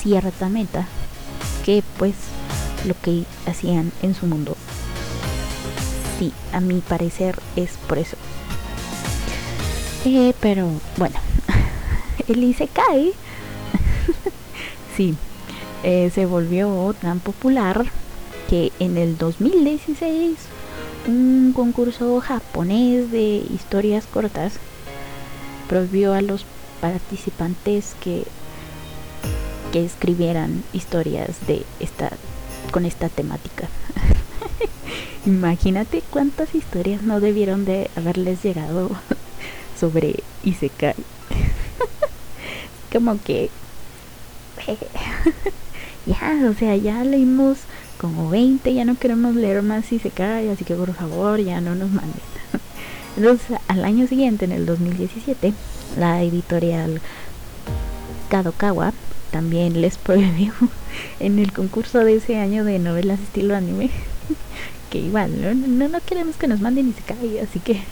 cierta 0.00 0.48
meta 0.48 0.86
que 1.66 1.82
pues 1.98 2.14
lo 2.86 2.94
que 3.02 3.24
hacían 3.44 3.90
en 4.00 4.14
su 4.14 4.26
mundo. 4.26 4.56
Sí, 6.16 6.32
a 6.52 6.60
mi 6.60 6.80
parecer 6.80 7.36
es 7.56 7.72
por 7.88 7.98
eso. 7.98 8.16
Eh, 10.04 10.32
pero 10.40 10.70
bueno, 10.96 11.16
el 12.28 12.44
Isekai 12.44 13.12
sí, 14.96 15.16
eh, 15.82 16.12
se 16.14 16.24
volvió 16.24 16.94
tan 17.00 17.18
popular 17.18 17.84
que 18.48 18.70
en 18.78 18.96
el 18.96 19.18
2016 19.18 20.38
un 21.08 21.52
concurso 21.52 22.20
japonés 22.20 23.10
de 23.10 23.44
historias 23.52 24.06
cortas 24.06 24.60
prohibió 25.68 26.14
a 26.14 26.22
los 26.22 26.46
participantes 26.80 27.96
que 27.98 28.24
escribieran 29.84 30.62
historias 30.72 31.46
de 31.46 31.64
esta 31.80 32.10
con 32.70 32.84
esta 32.84 33.08
temática. 33.08 33.68
Imagínate 35.26 36.02
cuántas 36.10 36.54
historias 36.54 37.02
no 37.02 37.20
debieron 37.20 37.64
de 37.64 37.90
haberles 37.96 38.42
llegado 38.42 38.90
sobre 39.78 40.16
Isekai. 40.44 40.94
Como 42.92 43.20
que 43.22 43.50
ya, 46.06 46.50
o 46.50 46.54
sea, 46.54 46.76
ya 46.76 47.04
leímos 47.04 47.58
como 47.98 48.28
20, 48.30 48.74
ya 48.74 48.84
no 48.84 48.98
queremos 48.98 49.34
leer 49.34 49.62
más 49.62 49.90
Isekai, 49.92 50.48
así 50.48 50.64
que 50.64 50.74
por 50.74 50.92
favor, 50.92 51.40
ya 51.40 51.60
no 51.60 51.74
nos 51.74 51.90
manden. 51.90 52.20
Entonces, 53.16 53.58
al 53.68 53.84
año 53.84 54.06
siguiente, 54.06 54.44
en 54.44 54.52
el 54.52 54.66
2017, 54.66 55.54
la 55.98 56.22
editorial 56.22 57.00
Kadokawa 58.28 58.92
también 59.36 59.82
les 59.82 59.98
prohibió 60.06 60.54
en 61.20 61.38
el 61.38 61.52
concurso 61.52 61.98
de 61.98 62.16
ese 62.16 62.38
año 62.38 62.64
de 62.64 62.78
novelas 62.78 63.20
estilo 63.20 63.54
anime 63.54 63.90
que 64.90 64.98
igual 64.98 65.30
no, 65.42 65.88
no, 65.88 66.00
queremos 66.00 66.36
que 66.36 66.48
nos 66.48 66.62
manden 66.62 66.88
y 66.88 66.92
se 66.94 67.02
cae 67.02 67.38
así 67.42 67.60
que 67.60 67.82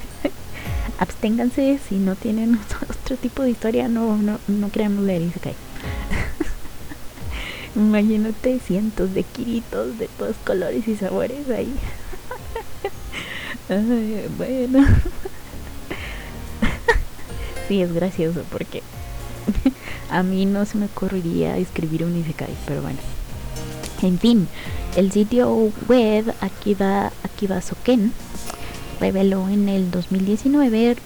absténganse 0.99 1.79
si 1.87 1.97
no 1.97 2.17
tienen 2.17 2.59
otro, 2.91 3.19
tipo 3.19 3.43
de 3.43 3.51
historia 3.51 3.89
no, 3.89 4.17
no, 4.17 4.39
no 4.49 4.71
queremos 4.71 5.05
leer 5.05 5.21
y 5.21 5.31
se 5.33 5.41
cae 5.41 5.55
Imagínate 7.77 8.61
cientos 8.61 9.13
de 9.13 9.25
kiritos 9.25 9.99
de 9.99 10.09
todos 10.17 10.37
colores 10.47 10.87
y 10.87 10.97
sabores 10.97 11.51
ahí. 11.51 11.75
bueno. 14.39 14.87
sí, 17.67 17.83
es 17.83 17.93
gracioso 17.93 18.45
porque 18.53 18.85
a 20.14 20.23
mí 20.23 20.47
no 20.47 20.64
se 20.64 20.78
me 20.78 20.87
ocurriría 20.87 21.59
escribir 21.59 22.04
un 22.04 22.16
isekai, 22.16 22.54
pero 22.66 22.83
bueno. 22.83 22.99
En 24.00 24.18
fin, 24.18 24.47
el 24.97 25.11
sitio 25.11 25.73
web 25.88 26.33
Akiba, 26.40 27.12
Akiba 27.25 27.61
Soken 27.61 28.12
reveló 29.00 29.49
en 29.49 29.68
el 29.68 29.90
2019 29.90 30.97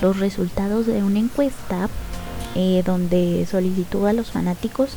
los 0.00 0.18
resultados 0.18 0.86
de 0.86 1.02
una 1.02 1.18
encuesta 1.18 1.88
eh, 2.54 2.82
donde 2.86 3.46
solicitó 3.50 4.06
a 4.06 4.12
los 4.12 4.30
fanáticos 4.30 4.90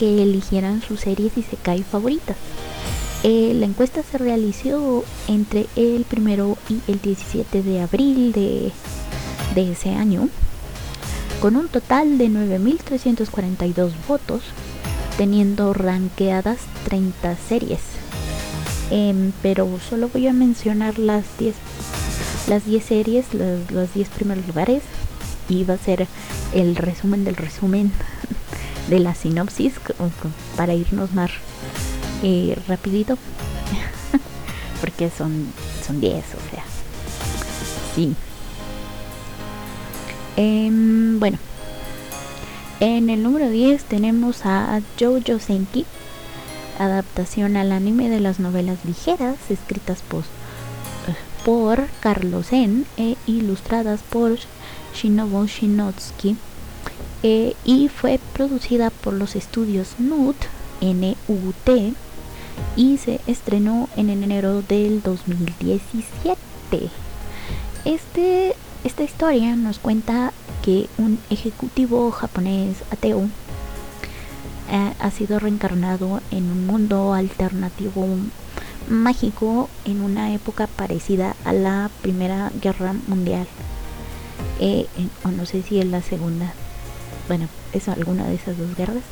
que 0.00 0.22
eligieran 0.22 0.82
sus 0.82 1.00
series 1.00 1.38
Isekai 1.38 1.84
favoritas. 1.84 2.36
Eh, 3.22 3.52
la 3.54 3.66
encuesta 3.66 4.02
se 4.02 4.18
realizó 4.18 5.04
entre 5.28 5.66
el 5.76 6.04
primero 6.04 6.58
y 6.68 6.80
el 6.90 7.00
17 7.00 7.62
de 7.62 7.80
abril 7.80 8.32
de, 8.32 8.72
de 9.54 9.72
ese 9.72 9.90
año, 9.90 10.28
con 11.40 11.56
un 11.56 11.68
total 11.68 12.18
de 12.18 12.28
9.342 12.28 13.92
votos, 14.08 14.42
teniendo 15.16 15.72
ranqueadas 15.72 16.58
30 16.84 17.36
series. 17.36 17.80
Em, 18.90 19.32
pero 19.42 19.68
solo 19.88 20.08
voy 20.08 20.26
a 20.28 20.32
mencionar 20.32 20.98
las 20.98 21.24
10 21.38 21.54
las 22.46 22.64
10 22.64 22.84
series, 22.84 23.34
los, 23.34 23.70
los 23.72 23.92
10 23.92 24.08
primeros 24.10 24.46
lugares 24.46 24.82
y 25.48 25.64
va 25.64 25.74
a 25.74 25.78
ser 25.78 26.06
el 26.52 26.76
resumen 26.76 27.24
del 27.24 27.36
resumen 27.36 27.90
de 28.88 29.00
la 29.00 29.14
sinopsis 29.14 29.74
para 30.56 30.74
irnos 30.74 31.12
más 31.12 31.30
eh, 32.22 32.56
rapidito 32.68 33.18
porque 34.80 35.10
son 35.10 35.52
son 35.84 36.00
10 36.00 36.14
o 36.14 36.50
sea 36.50 36.64
sí 37.94 38.14
em, 40.36 41.18
bueno 41.18 41.38
en 42.80 43.08
el 43.08 43.22
número 43.22 43.48
10 43.48 43.84
tenemos 43.84 44.44
a 44.44 44.80
Jojo 44.98 45.38
Senki 45.38 45.86
adaptación 46.78 47.56
al 47.56 47.72
anime 47.72 48.10
de 48.10 48.20
las 48.20 48.38
novelas 48.38 48.84
ligeras 48.84 49.36
escritas 49.48 50.02
por, 51.44 51.86
Carlos 52.00 52.48
Zen 52.48 52.86
e 52.96 53.16
ilustradas 53.26 54.00
por 54.02 54.36
Shinobu 54.94 55.46
Shinotsuki 55.46 56.36
eh, 57.22 57.54
y 57.64 57.88
fue 57.88 58.18
producida 58.34 58.90
por 58.90 59.14
los 59.14 59.36
estudios 59.36 59.94
NUT, 59.98 60.36
NUT 60.80 61.94
y 62.76 62.98
se 62.98 63.20
estrenó 63.26 63.88
en 63.96 64.10
enero 64.10 64.62
del 64.62 65.02
2017. 65.02 66.36
Este, 67.84 68.54
esta 68.86 69.02
historia 69.02 69.56
nos 69.56 69.80
cuenta 69.80 70.32
que 70.62 70.88
un 70.96 71.18
ejecutivo 71.28 72.12
japonés 72.12 72.84
ateo 72.92 73.28
eh, 74.70 74.92
ha 75.00 75.10
sido 75.10 75.40
reencarnado 75.40 76.20
en 76.30 76.48
un 76.52 76.68
mundo 76.68 77.12
alternativo 77.12 78.06
mágico 78.88 79.68
en 79.84 80.02
una 80.02 80.32
época 80.32 80.68
parecida 80.68 81.34
a 81.44 81.52
la 81.52 81.90
Primera 82.00 82.52
Guerra 82.62 82.94
Mundial. 83.08 83.48
Eh, 84.60 84.86
o 85.24 85.30
no 85.30 85.46
sé 85.46 85.62
si 85.62 85.80
es 85.80 85.86
la 85.86 86.00
segunda, 86.00 86.52
bueno, 87.26 87.48
es 87.72 87.88
alguna 87.88 88.28
de 88.28 88.36
esas 88.36 88.56
dos 88.56 88.76
guerras, 88.76 89.02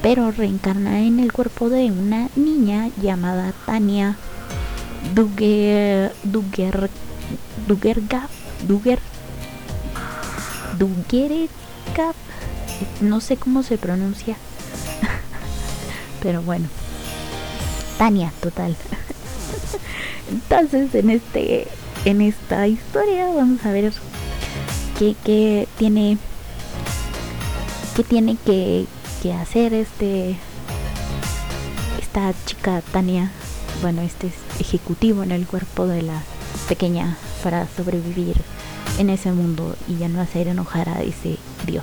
pero 0.00 0.30
reencarna 0.30 1.00
en 1.00 1.20
el 1.20 1.30
cuerpo 1.34 1.68
de 1.68 1.90
una 1.90 2.30
niña 2.36 2.88
llamada 3.02 3.52
Tania 3.66 4.16
Duger, 5.14 6.14
Duger, 6.24 6.90
Duger, 8.66 8.98
Dugerga, 10.78 12.14
no 13.00 13.20
sé 13.20 13.36
cómo 13.36 13.62
se 13.62 13.78
pronuncia, 13.78 14.36
pero 16.22 16.42
bueno, 16.42 16.68
Tania, 17.98 18.32
total. 18.40 18.76
Entonces, 20.30 20.94
en 20.94 21.10
este, 21.10 21.68
en 22.04 22.20
esta 22.20 22.66
historia 22.68 23.26
vamos 23.34 23.64
a 23.64 23.72
ver 23.72 23.92
qué, 24.98 25.66
tiene 25.76 26.18
qué 27.96 28.04
tiene 28.04 28.36
que, 28.44 28.86
hacer 29.34 29.74
este 29.74 30.36
esta 32.00 32.32
chica 32.46 32.80
Tania. 32.92 33.30
Bueno 33.82 34.00
este 34.02 34.32
ejecutivo 34.58 35.22
en 35.22 35.32
el 35.32 35.46
cuerpo 35.46 35.86
de 35.86 36.02
la 36.02 36.22
pequeña 36.68 37.16
para 37.48 37.66
sobrevivir 37.66 38.36
en 38.98 39.08
ese 39.08 39.32
mundo 39.32 39.74
y 39.88 39.96
ya 39.96 40.10
no 40.10 40.20
hacer 40.20 40.48
enojar 40.48 40.90
a 40.90 41.00
ese 41.00 41.38
dios 41.64 41.82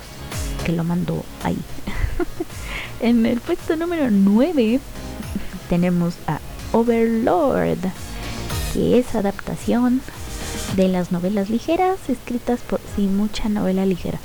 que 0.64 0.70
lo 0.70 0.84
mandó 0.84 1.24
ahí. 1.42 1.58
En 3.00 3.26
el 3.26 3.40
puesto 3.40 3.74
número 3.74 4.08
9 4.12 4.78
tenemos 5.68 6.14
a 6.28 6.38
Overlord 6.72 7.80
que 8.72 8.96
es 9.00 9.12
adaptación 9.16 10.02
de 10.76 10.86
las 10.86 11.10
novelas 11.10 11.50
ligeras 11.50 11.98
escritas 12.08 12.60
por 12.60 12.80
sí 12.94 13.08
mucha 13.08 13.48
novela 13.48 13.84
ligera. 13.84 14.20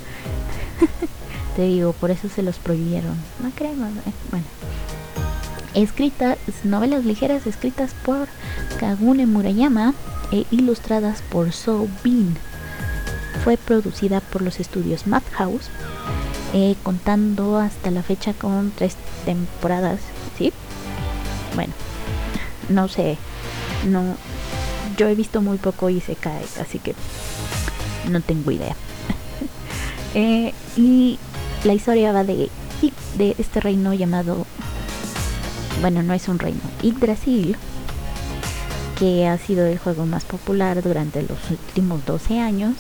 Te 1.56 1.64
digo 1.64 1.94
por 1.94 2.12
eso 2.12 2.30
se 2.30 2.44
los 2.44 2.58
prohibieron. 2.60 3.16
No 3.42 3.50
creemos 3.56 3.90
bueno. 4.30 4.46
Escritas 5.74 6.38
novelas 6.64 7.04
ligeras 7.04 7.48
escritas 7.48 7.96
por 8.06 8.28
Kagune 8.80 9.26
Murayama 9.26 9.96
e 10.32 10.46
ilustradas 10.52 11.22
por 11.22 11.52
So 11.52 11.88
Bean 12.04 12.38
fue 13.44 13.58
producida 13.58 14.22
por 14.22 14.42
los 14.42 14.60
estudios 14.60 15.08
Madhouse 15.08 15.70
eh, 16.54 16.76
contando 16.84 17.58
hasta 17.58 17.92
la 17.92 18.04
fecha 18.04 18.34
con 18.34 18.72
tres 18.72 18.96
temporadas 19.26 20.00
sí 20.38 20.52
bueno 21.56 21.74
no 22.70 22.88
sé 22.88 23.18
no 23.88 24.16
yo 24.98 25.08
he 25.08 25.16
visto 25.16 25.42
muy 25.42 25.58
poco 25.58 25.90
y 25.90 26.00
se 26.00 26.16
cae, 26.16 26.46
así 26.60 26.80
que 26.80 26.94
no 28.10 28.22
tengo 28.22 28.52
idea. 28.52 28.76
Eh, 30.14 30.54
y 30.76 31.18
la 31.64 31.74
historia 31.74 32.12
va 32.12 32.26
de, 32.26 32.50
de 33.18 33.36
este 33.38 33.62
reino 33.62 33.94
llamado, 33.94 34.46
bueno, 35.80 36.04
no 36.04 36.14
es 36.14 36.28
un 36.28 36.38
reino, 36.38 36.60
Yggdrasil, 36.82 37.56
que 39.02 39.26
ha 39.26 39.38
sido 39.40 39.66
el 39.66 39.80
juego 39.80 40.06
más 40.06 40.26
popular 40.26 40.84
durante 40.84 41.24
los 41.24 41.50
últimos 41.50 42.06
12 42.06 42.40
años, 42.40 42.76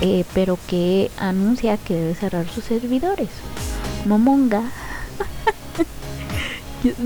eh, 0.00 0.24
pero 0.34 0.56
que 0.68 1.10
anuncia 1.18 1.76
que 1.78 1.94
debe 1.94 2.14
cerrar 2.14 2.48
sus 2.48 2.62
servidores. 2.62 3.28
Momonga. 4.06 4.62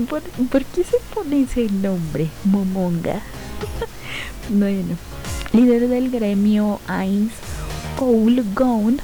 ¿Por, 0.07 0.21
¿Por, 0.21 0.65
qué 0.65 0.83
se 0.83 0.97
pone 1.15 1.41
ese 1.41 1.67
nombre? 1.71 2.29
Momonga. 2.43 3.21
Bueno, 4.49 4.95
líder 5.51 5.89
del 5.89 6.09
gremio 6.09 6.79
Cole 7.97 8.43
Gone 8.55 8.99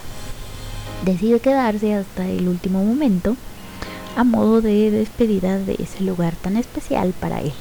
decide 1.04 1.42
quedarse 1.42 1.96
hasta 1.96 2.30
el 2.30 2.48
último 2.48 2.82
momento 2.82 3.36
a 4.16 4.24
modo 4.24 4.62
de 4.62 4.90
despedida 4.90 5.58
de 5.58 5.76
ese 5.80 6.02
lugar 6.04 6.34
tan 6.36 6.56
especial 6.56 7.14
para 7.20 7.42
él. 7.42 7.52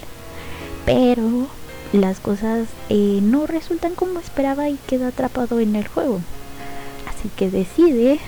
Pero 0.85 1.48
las 1.92 2.20
cosas 2.20 2.68
eh, 2.88 3.20
no 3.22 3.46
resultan 3.46 3.94
como 3.94 4.18
esperaba 4.18 4.68
y 4.68 4.78
queda 4.87 5.09
atrapado 5.09 5.61
en 5.61 5.76
el 5.76 5.87
juego. 5.87 6.20
Así 7.09 7.28
que 7.37 7.50
decide 7.50 8.18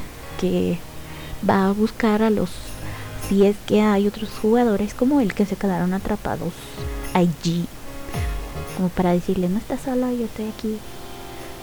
que 0.40 0.78
va 1.48 1.68
a 1.68 1.72
buscar 1.72 2.22
a 2.22 2.30
los 2.30 2.50
si 3.28 3.46
es 3.46 3.56
que 3.66 3.80
hay 3.80 4.06
otros 4.06 4.28
jugadores 4.42 4.92
como 4.92 5.20
él 5.20 5.32
que 5.32 5.46
se 5.46 5.56
quedaron 5.56 5.94
atrapados 5.94 6.52
allí 7.14 7.66
como 8.76 8.88
para 8.88 9.12
decirle, 9.12 9.48
no 9.48 9.58
estás 9.58 9.80
solo, 9.82 10.10
yo 10.12 10.24
estoy 10.24 10.48
aquí, 10.48 10.78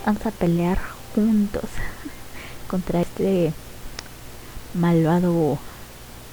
vamos 0.06 0.26
a 0.26 0.32
pelear 0.32 0.80
juntos 1.14 1.66
contra 2.68 3.02
este 3.02 3.54
malvado 4.74 5.58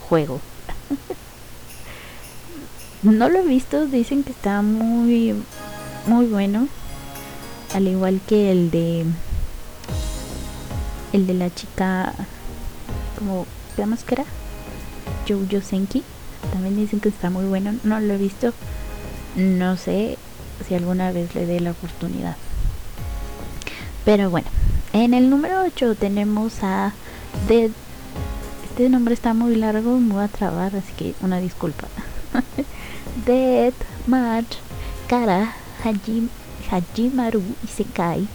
juego. 0.08 0.40
no 3.02 3.28
lo 3.28 3.40
he 3.40 3.44
visto, 3.44 3.86
dicen 3.86 4.22
que 4.22 4.32
está 4.32 4.62
muy, 4.62 5.34
muy 6.08 6.26
bueno, 6.26 6.68
al 7.74 7.86
igual 7.86 8.20
que 8.26 8.50
el 8.50 8.70
de, 8.70 9.04
el 11.12 11.26
de 11.26 11.34
la 11.34 11.54
chica, 11.54 12.14
como, 13.18 13.46
que 13.76 13.82
era? 14.14 14.24
Jojo 15.28 15.60
Senki, 15.62 16.02
también 16.50 16.76
dicen 16.76 17.00
que 17.00 17.10
está 17.10 17.28
muy 17.28 17.44
bueno, 17.44 17.74
no 17.84 18.00
lo 18.00 18.14
he 18.14 18.16
visto, 18.16 18.54
no 19.36 19.76
sé, 19.76 20.16
si 20.66 20.74
alguna 20.74 21.12
vez 21.12 21.34
le 21.34 21.44
dé 21.44 21.60
la 21.60 21.72
oportunidad. 21.72 22.36
Pero 24.06 24.30
bueno, 24.30 24.48
en 24.94 25.12
el 25.12 25.28
número 25.28 25.60
8 25.62 25.94
tenemos 25.94 26.54
a 26.62 26.94
Dead, 27.48 27.70
este 28.64 28.88
nombre 28.88 29.12
está 29.12 29.34
muy 29.34 29.56
largo, 29.56 29.98
me 29.98 30.14
voy 30.14 30.24
a 30.24 30.28
trabar, 30.28 30.74
así 30.74 30.90
que 30.96 31.14
una 31.20 31.38
disculpa. 31.38 31.86
Dead 33.26 33.74
Match 34.06 34.56
Kara 35.06 35.54
Hajim, 35.88 36.28
Hajimaru 36.70 37.42
Isekai 37.64 38.26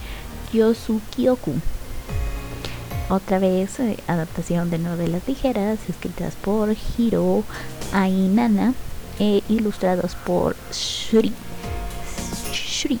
Yosukioku. 0.52 1.54
Otra 3.08 3.38
vez, 3.38 3.78
eh, 3.78 3.96
adaptación 4.08 4.70
de 4.70 4.78
novelas 4.78 5.22
ligeras 5.28 5.78
escritas 5.88 6.34
por 6.34 6.74
Hiro 6.74 7.44
Ainana 7.92 8.74
e 9.20 9.42
ilustrados 9.48 10.16
por 10.16 10.56
Shuri. 10.72 11.32
Shuri. 12.52 12.98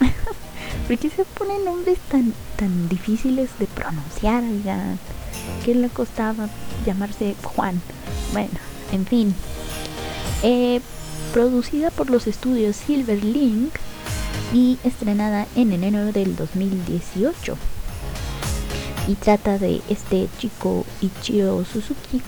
¿Por 0.86 0.98
qué 0.98 1.08
se 1.08 1.24
ponen 1.24 1.64
nombres 1.64 1.98
tan, 2.10 2.34
tan 2.56 2.90
difíciles 2.90 3.48
de 3.58 3.66
pronunciar? 3.68 4.42
Ya? 4.64 4.96
¿Qué 5.64 5.74
le 5.74 5.88
costaba 5.88 6.48
llamarse 6.84 7.36
Juan? 7.42 7.80
Bueno, 8.32 8.58
en 8.92 9.06
fin. 9.06 9.34
Eh, 10.42 10.82
producida 11.32 11.90
por 11.90 12.10
los 12.10 12.26
estudios 12.26 12.76
Silver 12.76 13.22
Link 13.22 13.72
y 14.52 14.78
estrenada 14.84 15.46
en 15.56 15.72
enero 15.72 16.12
del 16.12 16.36
2018. 16.36 17.56
Y 19.06 19.14
trata 19.14 19.58
de 19.58 19.80
este 19.88 20.28
chico 20.38 20.84
Ichiro 21.00 21.64
Suzuki, 21.64 22.20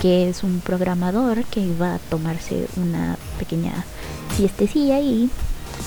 que 0.00 0.28
es 0.28 0.42
un 0.42 0.60
programador 0.60 1.44
que 1.44 1.60
iba 1.60 1.94
a 1.94 1.98
tomarse 1.98 2.66
una 2.76 3.18
pequeña 3.38 3.84
siestecilla 4.36 4.96
ahí 4.96 5.30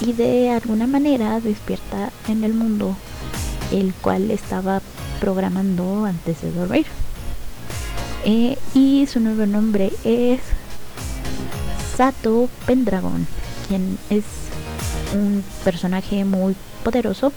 y 0.01 0.13
de 0.13 0.51
alguna 0.51 0.87
manera 0.87 1.39
despierta 1.39 2.11
en 2.27 2.43
el 2.43 2.53
mundo 2.53 2.95
el 3.71 3.93
cual 3.93 4.31
estaba 4.31 4.81
programando 5.19 6.05
antes 6.05 6.41
de 6.41 6.51
dormir. 6.51 6.85
Eh, 8.23 8.57
y 8.75 9.07
su 9.07 9.19
nuevo 9.19 9.45
nombre 9.45 9.91
es 10.03 10.41
Sato 12.01 12.49
Pendragon, 12.65 13.27
quien 13.67 13.99
es 14.09 14.23
un 15.13 15.43
personaje 15.63 16.25
muy 16.25 16.55
poderoso, 16.83 17.31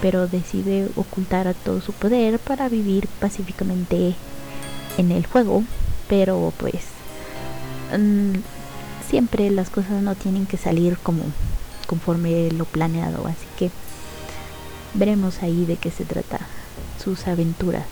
pero 0.00 0.28
decide 0.28 0.88
ocultar 0.94 1.52
todo 1.64 1.80
su 1.80 1.92
poder 1.92 2.38
para 2.38 2.68
vivir 2.68 3.08
pacíficamente 3.18 4.14
en 4.98 5.10
el 5.10 5.26
juego, 5.26 5.64
pero 6.08 6.52
pues 6.58 6.76
mm, 7.98 8.34
siempre 9.10 9.50
las 9.50 9.68
cosas 9.68 10.00
no 10.00 10.14
tienen 10.14 10.46
que 10.46 10.58
salir 10.58 10.96
como 10.98 11.24
conforme 11.88 12.52
lo 12.52 12.66
planeado, 12.66 13.26
así 13.26 13.46
que 13.58 13.72
veremos 14.94 15.42
ahí 15.42 15.64
de 15.64 15.76
qué 15.76 15.90
se 15.90 16.04
trata 16.04 16.38
sus 17.02 17.26
aventuras. 17.26 17.86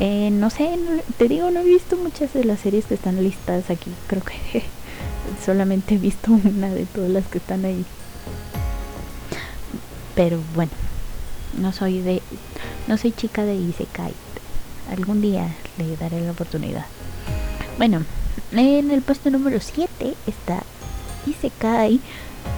Eh, 0.00 0.30
no 0.30 0.50
sé, 0.50 0.78
te 1.18 1.28
digo, 1.28 1.50
no 1.50 1.60
he 1.60 1.64
visto 1.64 1.96
muchas 1.96 2.32
de 2.32 2.44
las 2.44 2.60
series 2.60 2.86
que 2.86 2.94
están 2.94 3.22
listadas 3.22 3.70
aquí. 3.70 3.90
Creo 4.06 4.22
que 4.22 4.62
solamente 5.44 5.94
he 5.94 5.98
visto 5.98 6.32
una 6.32 6.70
de 6.70 6.86
todas 6.86 7.10
las 7.10 7.26
que 7.26 7.38
están 7.38 7.64
ahí. 7.64 7.84
Pero 10.14 10.40
bueno, 10.54 10.72
no 11.58 11.72
soy 11.72 12.00
de, 12.00 12.22
no 12.88 12.96
soy 12.96 13.12
chica 13.12 13.44
de 13.44 13.54
Isekai. 13.54 14.12
Algún 14.90 15.22
día 15.22 15.48
le 15.78 15.96
daré 15.96 16.20
la 16.20 16.32
oportunidad. 16.32 16.84
Bueno, 17.78 18.02
en 18.52 18.90
el 18.90 19.02
puesto 19.02 19.30
número 19.30 19.60
7 19.60 20.14
está 20.26 20.62
Isekai 21.26 22.00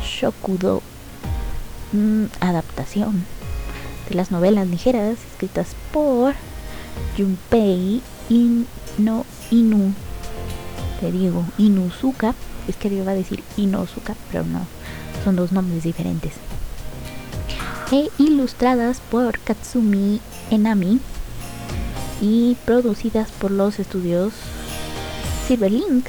Shokudo. 0.02 0.82
Mm, 1.92 2.24
adaptación 2.40 3.24
de 4.08 4.16
las 4.16 4.32
novelas 4.32 4.66
ligeras 4.66 5.16
escritas 5.30 5.68
por 5.92 6.34
Junpei 7.16 8.02
no 8.98 9.26
Inu. 9.50 9.92
Te 11.00 11.12
digo, 11.12 11.44
Inuzuka. 11.58 12.34
Es 12.68 12.76
que 12.76 12.88
iba 12.88 13.12
a 13.12 13.14
decir 13.14 13.42
Inozuka, 13.56 14.14
pero 14.30 14.44
no. 14.44 14.66
Son 15.24 15.36
dos 15.36 15.52
nombres 15.52 15.82
diferentes. 15.82 16.32
E 17.92 18.08
ilustradas 18.18 19.00
por 19.10 19.38
Katsumi 19.40 20.20
Enami 20.50 21.00
y 22.20 22.56
producidas 22.64 23.30
por 23.30 23.50
los 23.50 23.78
estudios 23.78 24.32
Silverlink 25.46 26.06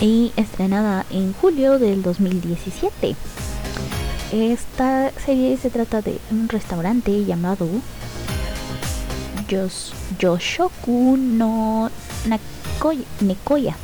y 0.00 0.32
estrenada 0.36 1.04
en 1.10 1.32
julio 1.32 1.78
del 1.78 2.02
2017. 2.02 3.16
Esta 4.32 5.10
serie 5.24 5.56
se 5.56 5.70
trata 5.70 6.02
de 6.02 6.20
un 6.30 6.48
restaurante 6.48 7.24
llamado 7.24 7.66
Yos 9.48 9.92
Yoshoku 10.18 11.16
no 11.16 11.90
Nakoya, 12.26 13.04
Nekoya. 13.20 13.76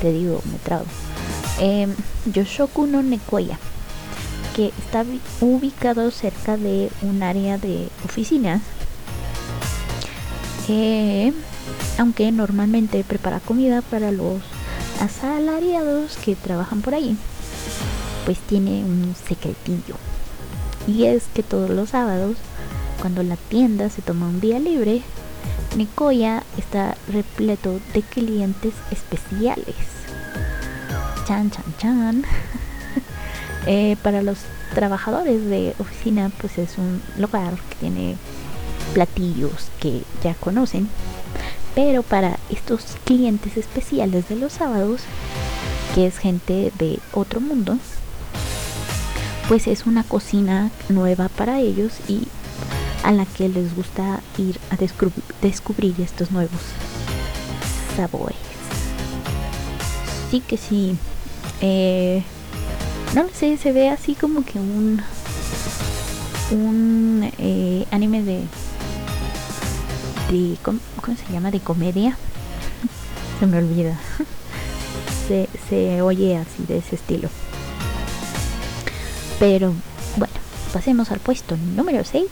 Te 0.00 0.12
digo, 0.12 0.40
me 0.50 0.58
trago. 0.58 0.84
Em, 1.58 1.94
Yoshoku 2.26 2.86
no 2.86 3.02
Nekoya, 3.02 3.58
que 4.54 4.68
está 4.68 5.04
ubicado 5.40 6.10
cerca 6.10 6.56
de 6.56 6.90
un 7.02 7.22
área 7.22 7.58
de 7.58 7.88
oficinas. 8.04 8.62
Eh, 10.68 11.32
aunque 11.98 12.30
normalmente 12.30 13.02
prepara 13.02 13.40
comida 13.40 13.82
para 13.82 14.12
los 14.12 14.40
asalariados 15.00 16.16
que 16.18 16.36
trabajan 16.36 16.80
por 16.80 16.94
ahí 16.94 17.16
pues 18.24 18.38
tiene 18.38 18.84
un 18.84 19.14
secretillo. 19.26 19.96
Y 20.86 21.04
es 21.04 21.24
que 21.34 21.42
todos 21.42 21.70
los 21.70 21.90
sábados, 21.90 22.36
cuando 23.00 23.22
la 23.22 23.36
tienda 23.36 23.88
se 23.88 24.02
toma 24.02 24.26
un 24.26 24.40
día 24.40 24.58
libre, 24.58 25.02
Nicoya 25.76 26.42
está 26.58 26.96
repleto 27.08 27.80
de 27.94 28.02
clientes 28.02 28.74
especiales. 28.90 29.74
Chan, 31.26 31.50
chan, 31.50 31.74
chan. 31.78 32.24
Eh, 33.66 33.98
para 34.02 34.22
los 34.22 34.38
trabajadores 34.74 35.44
de 35.44 35.74
oficina, 35.78 36.30
pues 36.40 36.56
es 36.56 36.78
un 36.78 37.02
lugar 37.18 37.56
que 37.68 37.74
tiene 37.76 38.16
platillos 38.94 39.68
que 39.80 40.02
ya 40.24 40.32
conocen. 40.32 40.88
Pero 41.74 42.02
para 42.02 42.38
estos 42.48 42.96
clientes 43.04 43.58
especiales 43.58 44.30
de 44.30 44.36
los 44.36 44.54
sábados, 44.54 45.02
que 45.94 46.06
es 46.06 46.16
gente 46.16 46.72
de 46.78 47.00
otro 47.12 47.42
mundo, 47.42 47.76
pues 49.46 49.66
es 49.66 49.84
una 49.84 50.04
cocina 50.04 50.70
nueva 50.88 51.28
para 51.28 51.60
ellos 51.60 51.92
y 52.08 52.28
a 53.02 53.12
la 53.12 53.24
que 53.24 53.48
les 53.48 53.74
gusta 53.74 54.20
ir 54.38 54.58
a 54.70 54.76
descubrir 55.42 56.00
estos 56.00 56.30
nuevos 56.30 56.60
sabores. 57.96 58.38
Sí 60.30 60.40
que 60.40 60.56
sí. 60.56 60.96
Eh, 61.60 62.22
no 63.14 63.24
lo 63.24 63.30
sé, 63.30 63.56
se 63.56 63.72
ve 63.72 63.88
así 63.88 64.14
como 64.14 64.44
que 64.44 64.58
un 64.58 65.02
un 66.50 67.30
eh, 67.38 67.86
anime 67.92 68.22
de, 68.22 68.40
de 70.30 70.56
¿cómo, 70.62 70.80
se 71.26 71.32
llama? 71.32 71.50
de 71.50 71.60
comedia. 71.60 72.16
se 73.40 73.46
me 73.46 73.58
olvida. 73.58 73.98
se, 75.28 75.48
se 75.68 76.02
oye 76.02 76.36
así 76.36 76.64
de 76.66 76.78
ese 76.78 76.96
estilo. 76.96 77.28
Pero 79.38 79.72
bueno, 80.16 80.34
pasemos 80.72 81.10
al 81.10 81.20
puesto 81.20 81.56
número 81.56 82.04
6 82.04 82.26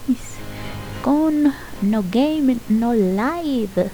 con 1.09 1.55
No 1.81 2.05
Game, 2.13 2.59
No 2.69 2.93
Live. 2.93 3.91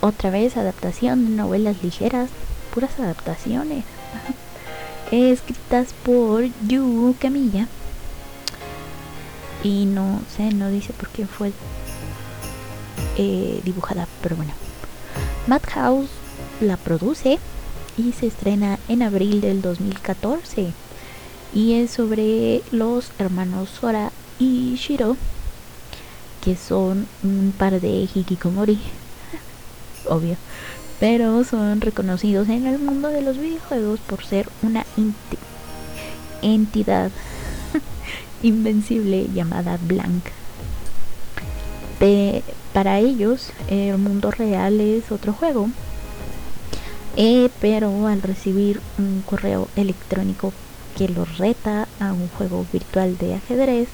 Otra 0.00 0.30
vez 0.30 0.56
adaptación 0.56 1.26
de 1.26 1.32
novelas 1.34 1.82
ligeras, 1.82 2.30
puras 2.72 3.00
adaptaciones. 3.00 3.84
Escritas 5.10 5.88
por 6.04 6.44
Yu 6.68 7.16
Camilla. 7.18 7.66
Y 9.64 9.86
no 9.86 10.20
sé, 10.36 10.54
no 10.54 10.70
dice 10.70 10.92
por 10.92 11.08
qué 11.08 11.26
fue 11.26 11.50
eh, 13.16 13.60
dibujada, 13.64 14.06
pero 14.22 14.36
bueno. 14.36 14.52
Madhouse 15.48 16.10
la 16.60 16.76
produce 16.76 17.40
y 17.98 18.12
se 18.12 18.28
estrena 18.28 18.78
en 18.86 19.02
abril 19.02 19.40
del 19.40 19.62
2014 19.62 20.70
y 21.52 21.72
es 21.72 21.90
sobre 21.90 22.62
los 22.70 23.10
hermanos 23.18 23.68
Sora 23.80 24.12
y 24.38 24.76
Shiro 24.76 25.16
que 26.46 26.54
son 26.54 27.08
un 27.24 27.52
par 27.58 27.80
de 27.80 28.08
hikikomori 28.14 28.78
obvio 30.08 30.36
pero 31.00 31.42
son 31.42 31.80
reconocidos 31.80 32.48
en 32.48 32.68
el 32.68 32.78
mundo 32.78 33.08
de 33.08 33.20
los 33.20 33.36
videojuegos 33.36 33.98
por 33.98 34.24
ser 34.24 34.48
una 34.62 34.86
entidad 36.42 37.10
invencible 38.44 39.26
llamada 39.34 39.76
Blank 39.82 40.26
para 42.72 43.00
ellos 43.00 43.50
el 43.68 43.98
mundo 43.98 44.30
real 44.30 44.80
es 44.80 45.10
otro 45.10 45.32
juego 45.32 45.68
eh, 47.16 47.50
pero 47.60 48.06
al 48.06 48.22
recibir 48.22 48.80
un 48.98 49.24
correo 49.26 49.66
electrónico 49.74 50.52
que 50.96 51.08
los 51.08 51.38
reta 51.38 51.88
a 51.98 52.12
un 52.12 52.28
juego 52.28 52.64
virtual 52.72 53.18
de 53.18 53.34
ajedrez, 53.34 53.88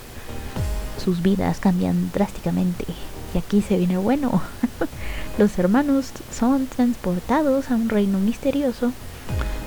sus 1.02 1.22
vidas 1.22 1.58
cambian 1.58 2.10
drásticamente. 2.12 2.86
Y 3.34 3.38
aquí 3.38 3.62
se 3.62 3.76
viene 3.76 3.98
bueno. 3.98 4.42
Los 5.38 5.58
hermanos 5.58 6.12
son 6.30 6.66
transportados 6.66 7.70
a 7.70 7.74
un 7.74 7.88
reino 7.88 8.18
misterioso 8.18 8.92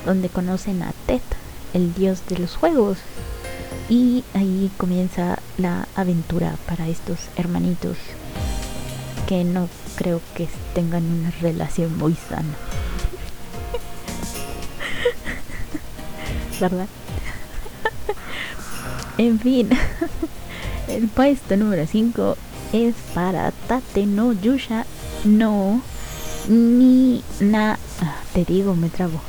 donde 0.04 0.28
conocen 0.28 0.82
a 0.82 0.92
Ted, 1.06 1.20
el 1.74 1.92
dios 1.94 2.22
de 2.28 2.38
los 2.38 2.56
juegos. 2.56 2.98
Y 3.88 4.24
ahí 4.34 4.70
comienza 4.76 5.38
la 5.58 5.86
aventura 5.94 6.56
para 6.66 6.88
estos 6.88 7.18
hermanitos 7.36 7.96
que 9.26 9.44
no 9.44 9.68
creo 9.96 10.20
que 10.34 10.48
tengan 10.74 11.04
una 11.04 11.30
relación 11.40 11.96
muy 11.98 12.14
sana. 12.14 12.54
¿Verdad? 16.60 16.86
en 19.18 19.40
fin, 19.40 19.70
el 20.88 21.08
puesto 21.08 21.56
número 21.56 21.86
5 21.86 22.36
es 22.72 22.94
para 23.14 23.52
Tate 23.68 24.06
no 24.06 24.32
Yusha 24.32 24.86
no 25.24 25.80
ni 26.48 27.22
na 27.40 27.78
ah, 28.02 28.16
te 28.32 28.44
digo 28.44 28.74
me 28.74 28.88
trabo. 28.88 29.20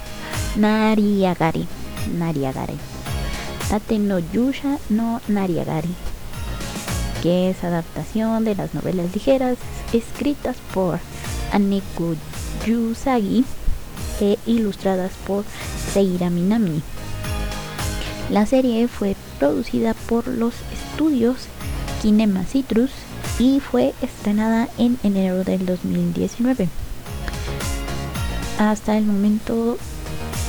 Nariagari 0.55 1.67
Nariagari. 2.17 2.77
Tate 3.69 3.99
no 3.99 4.19
Yusha 4.19 4.77
no 4.89 5.21
Nariagari. 5.27 5.93
Que 7.21 7.49
es 7.49 7.63
adaptación 7.63 8.45
de 8.45 8.55
las 8.55 8.73
novelas 8.73 9.13
ligeras 9.13 9.57
escritas 9.93 10.57
por 10.73 10.99
Aneko 11.51 12.15
Yusagi 12.65 13.45
e 14.21 14.37
ilustradas 14.45 15.11
por 15.25 15.43
Seira 15.93 16.29
Minami. 16.29 16.81
La 18.29 18.45
serie 18.45 18.87
fue 18.87 19.15
producida 19.39 19.93
por 19.93 20.27
los 20.27 20.53
estudios 20.97 21.45
Kinema 22.01 22.43
Citrus 22.43 22.89
y 23.37 23.59
fue 23.59 23.93
estrenada 24.01 24.67
en 24.79 24.97
enero 25.03 25.43
del 25.43 25.63
2019. 25.63 26.69
Hasta 28.57 28.97
el 28.97 29.05
momento 29.05 29.77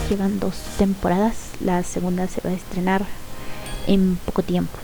llevan 0.09 0.41
dos 0.41 0.55
temporadas, 0.79 1.35
la 1.61 1.83
segunda 1.83 2.29
se 2.29 2.41
va 2.41 2.49
a 2.49 2.55
estrenar 2.55 3.05
en 3.87 4.17
poco 4.25 4.43
tiempo. 4.43 4.79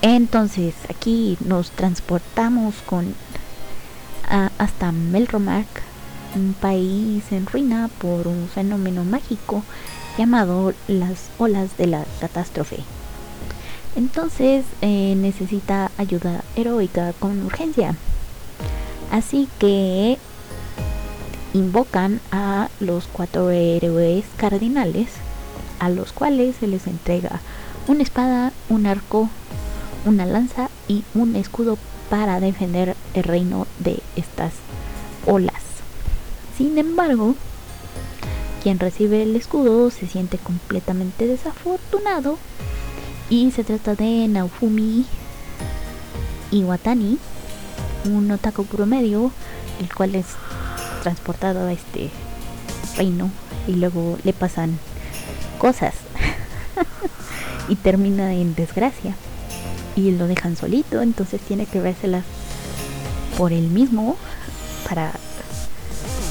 Entonces 0.00 0.76
aquí 0.88 1.36
nos 1.44 1.72
transportamos 1.72 2.76
con 2.86 3.16
hasta 4.58 4.92
Melromark, 4.92 5.82
un 6.36 6.54
país 6.54 7.24
en 7.32 7.46
ruina 7.46 7.90
por 7.98 8.28
un 8.28 8.48
fenómeno 8.48 9.02
mágico 9.02 9.64
llamado 10.16 10.72
las 10.86 11.30
olas 11.38 11.76
de 11.76 11.88
la 11.88 12.04
catástrofe. 12.20 12.84
Entonces 13.96 14.64
eh, 14.80 15.14
necesita 15.16 15.90
ayuda 15.98 16.42
heroica 16.56 17.12
con 17.18 17.44
urgencia. 17.44 17.96
Así 19.10 19.48
que 19.58 20.18
invocan 21.52 22.20
a 22.32 22.68
los 22.80 23.06
cuatro 23.06 23.50
héroes 23.50 24.24
cardinales, 24.36 25.08
a 25.78 25.88
los 25.88 26.12
cuales 26.12 26.56
se 26.56 26.66
les 26.66 26.86
entrega 26.86 27.40
una 27.86 28.02
espada, 28.02 28.52
un 28.68 28.86
arco, 28.86 29.28
una 30.04 30.26
lanza 30.26 30.70
y 30.88 31.04
un 31.14 31.36
escudo 31.36 31.78
para 32.10 32.40
defender 32.40 32.96
el 33.14 33.22
reino 33.22 33.66
de 33.78 34.00
estas 34.16 34.52
olas. 35.26 35.62
Sin 36.56 36.78
embargo, 36.78 37.34
quien 38.62 38.78
recibe 38.78 39.22
el 39.22 39.36
escudo 39.36 39.90
se 39.90 40.06
siente 40.06 40.38
completamente 40.38 41.26
desafortunado 41.26 42.38
y 43.30 43.50
se 43.50 43.64
trata 43.64 43.94
de 43.94 44.28
Naofumi 44.28 45.04
Iwatani, 46.50 47.18
un 48.04 48.30
otaku 48.30 48.64
promedio, 48.64 49.30
el 49.80 49.92
cual 49.94 50.14
es 50.14 50.26
transportado 51.02 51.66
a 51.66 51.72
este 51.72 52.10
reino 52.96 53.30
y 53.66 53.72
luego 53.72 54.18
le 54.24 54.32
pasan 54.32 54.78
cosas 55.58 55.94
y 57.68 57.76
termina 57.76 58.34
en 58.34 58.54
desgracia 58.54 59.14
y 59.96 60.10
lo 60.12 60.26
dejan 60.26 60.56
solito, 60.56 61.02
entonces 61.02 61.40
tiene 61.40 61.66
que 61.66 61.80
vérselas 61.80 62.24
por 63.38 63.52
él 63.52 63.68
mismo 63.68 64.16
para 64.88 65.12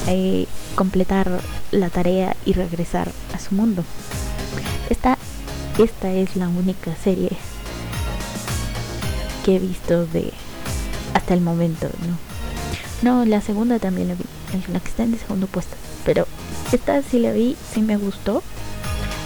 eh, 0.06 0.46
completar 0.74 1.40
la 1.70 1.90
tarea 1.90 2.36
y 2.44 2.52
regresar 2.52 3.10
a 3.34 3.38
su 3.38 3.54
mundo. 3.54 3.84
Esta, 4.90 5.18
esta 5.78 6.12
es 6.12 6.36
la 6.36 6.48
única 6.48 6.94
serie 6.96 7.30
que 9.44 9.56
he 9.56 9.58
visto 9.58 10.06
de 10.06 10.32
hasta 11.14 11.34
el 11.34 11.40
momento, 11.40 11.88
¿no? 12.06 12.18
No, 13.02 13.24
la 13.24 13.40
segunda 13.40 13.78
también 13.78 14.08
la 14.08 14.14
vi, 14.14 14.24
la 14.72 14.80
que 14.80 14.88
está 14.88 15.02
en 15.02 15.12
el 15.12 15.18
segundo 15.18 15.46
puesto, 15.46 15.76
pero 16.04 16.26
esta 16.72 17.02
sí 17.02 17.18
la 17.18 17.32
vi, 17.32 17.56
sí 17.72 17.82
me 17.82 17.96
gustó. 17.96 18.42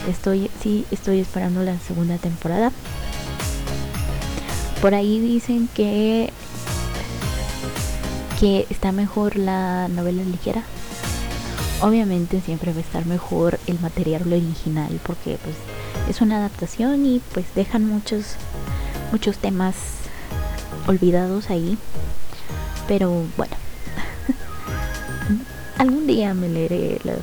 Estoy, 0.09 0.51
sí, 0.63 0.87
estoy 0.91 1.21
esperando 1.21 1.63
la 1.63 1.79
segunda 1.79 2.17
temporada. 2.17 2.73
Por 4.81 4.95
ahí 4.95 5.21
dicen 5.21 5.69
que 5.75 6.33
que 8.41 8.67
está 8.71 8.93
mejor 8.93 9.37
la 9.37 9.89
novela 9.89 10.23
ligera. 10.23 10.63
Obviamente 11.81 12.41
siempre 12.41 12.73
va 12.73 12.79
a 12.79 12.83
estar 12.83 13.05
mejor 13.05 13.59
el 13.67 13.81
material 13.81 14.33
original 14.33 15.01
porque 15.05 15.39
pues 15.43 15.57
es 16.09 16.21
una 16.21 16.39
adaptación 16.39 17.07
y 17.07 17.21
pues 17.33 17.47
dejan 17.55 17.87
muchos 17.87 18.37
muchos 19.13 19.39
temas 19.39 19.77
olvidados 20.87 21.51
ahí. 21.51 21.79
Pero 22.87 23.25
bueno, 23.37 23.55
algún 25.79 26.07
día 26.07 26.35
me 26.35 26.49
leeré 26.49 27.01
las 27.05 27.21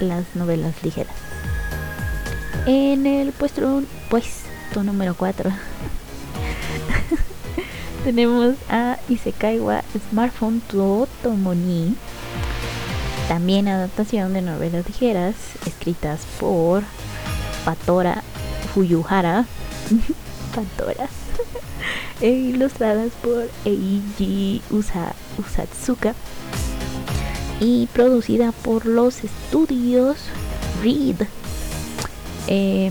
las 0.00 0.24
novelas 0.34 0.74
ligeras. 0.82 1.14
En 2.66 3.06
el 3.06 3.32
puesto 3.32 3.82
puesto 4.08 4.82
número 4.82 5.14
4 5.14 5.50
tenemos 8.04 8.54
a 8.68 8.98
Isekaiwa 9.08 9.82
Smartphone 10.10 10.60
Totomoni, 10.60 11.94
también 13.28 13.68
adaptación 13.68 14.32
de 14.32 14.42
novelas 14.42 14.86
ligeras 14.86 15.34
escritas 15.66 16.20
por 16.40 16.82
Patora 17.64 18.22
Fuyuhara, 18.72 19.46
Patora, 20.54 21.08
e 22.20 22.30
ilustradas 22.30 23.12
por 23.22 23.48
Eiji 23.64 24.62
Usa, 24.70 25.14
Usatsuka 25.38 26.14
y 27.60 27.86
producida 27.86 28.52
por 28.52 28.86
los 28.86 29.24
estudios 29.24 30.16
Reed. 30.82 31.22
Eh, 32.46 32.90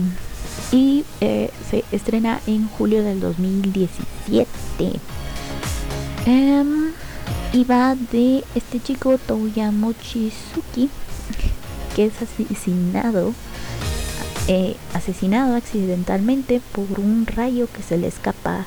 y 0.72 1.04
eh, 1.20 1.50
se 1.70 1.84
estrena 1.92 2.40
en 2.46 2.68
julio 2.68 3.02
del 3.04 3.20
2017. 3.20 4.46
Em, 6.26 6.92
y 7.52 7.64
va 7.64 7.94
de 7.94 8.42
este 8.54 8.80
chico 8.80 9.18
Touya 9.18 9.70
Mochizuki 9.70 10.90
que 11.94 12.06
es 12.06 12.14
asesinado 12.20 13.32
eh, 14.48 14.76
asesinado 14.92 15.56
accidentalmente 15.56 16.60
por 16.72 17.00
un 17.00 17.26
rayo 17.26 17.68
que 17.72 17.82
se 17.82 17.96
le 17.96 18.08
escapa 18.08 18.66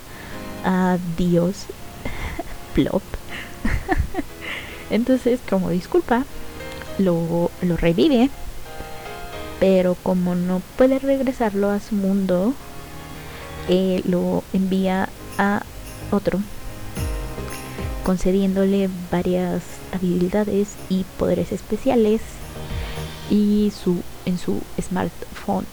a 0.64 0.98
Dios. 1.18 1.66
Plop 2.74 3.04
entonces 4.90 5.40
como 5.50 5.70
disculpa 5.70 6.26
lo, 7.00 7.52
lo 7.62 7.78
revive 7.78 8.30
pero 9.60 9.96
como 10.04 10.36
no 10.36 10.62
puede 10.78 11.00
regresarlo 11.00 11.70
a 11.70 11.80
su 11.80 11.96
mundo, 11.96 12.54
eh, 13.70 14.02
lo 14.06 14.44
envía 14.54 15.10
a 15.38 15.64
otro, 16.12 16.40
concediéndole 18.06 18.90
varias 19.12 19.64
habilidades 19.92 20.76
y 20.90 21.06
poderes 21.18 21.52
especiales 21.52 22.22
y 23.30 23.72
su 23.76 24.02
en 24.28 24.38
su 24.38 24.62
smartphone, 24.80 25.66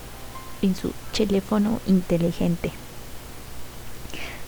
en 0.62 0.77
su 0.77 0.93
teléfono 1.12 1.81
inteligente. 1.87 2.73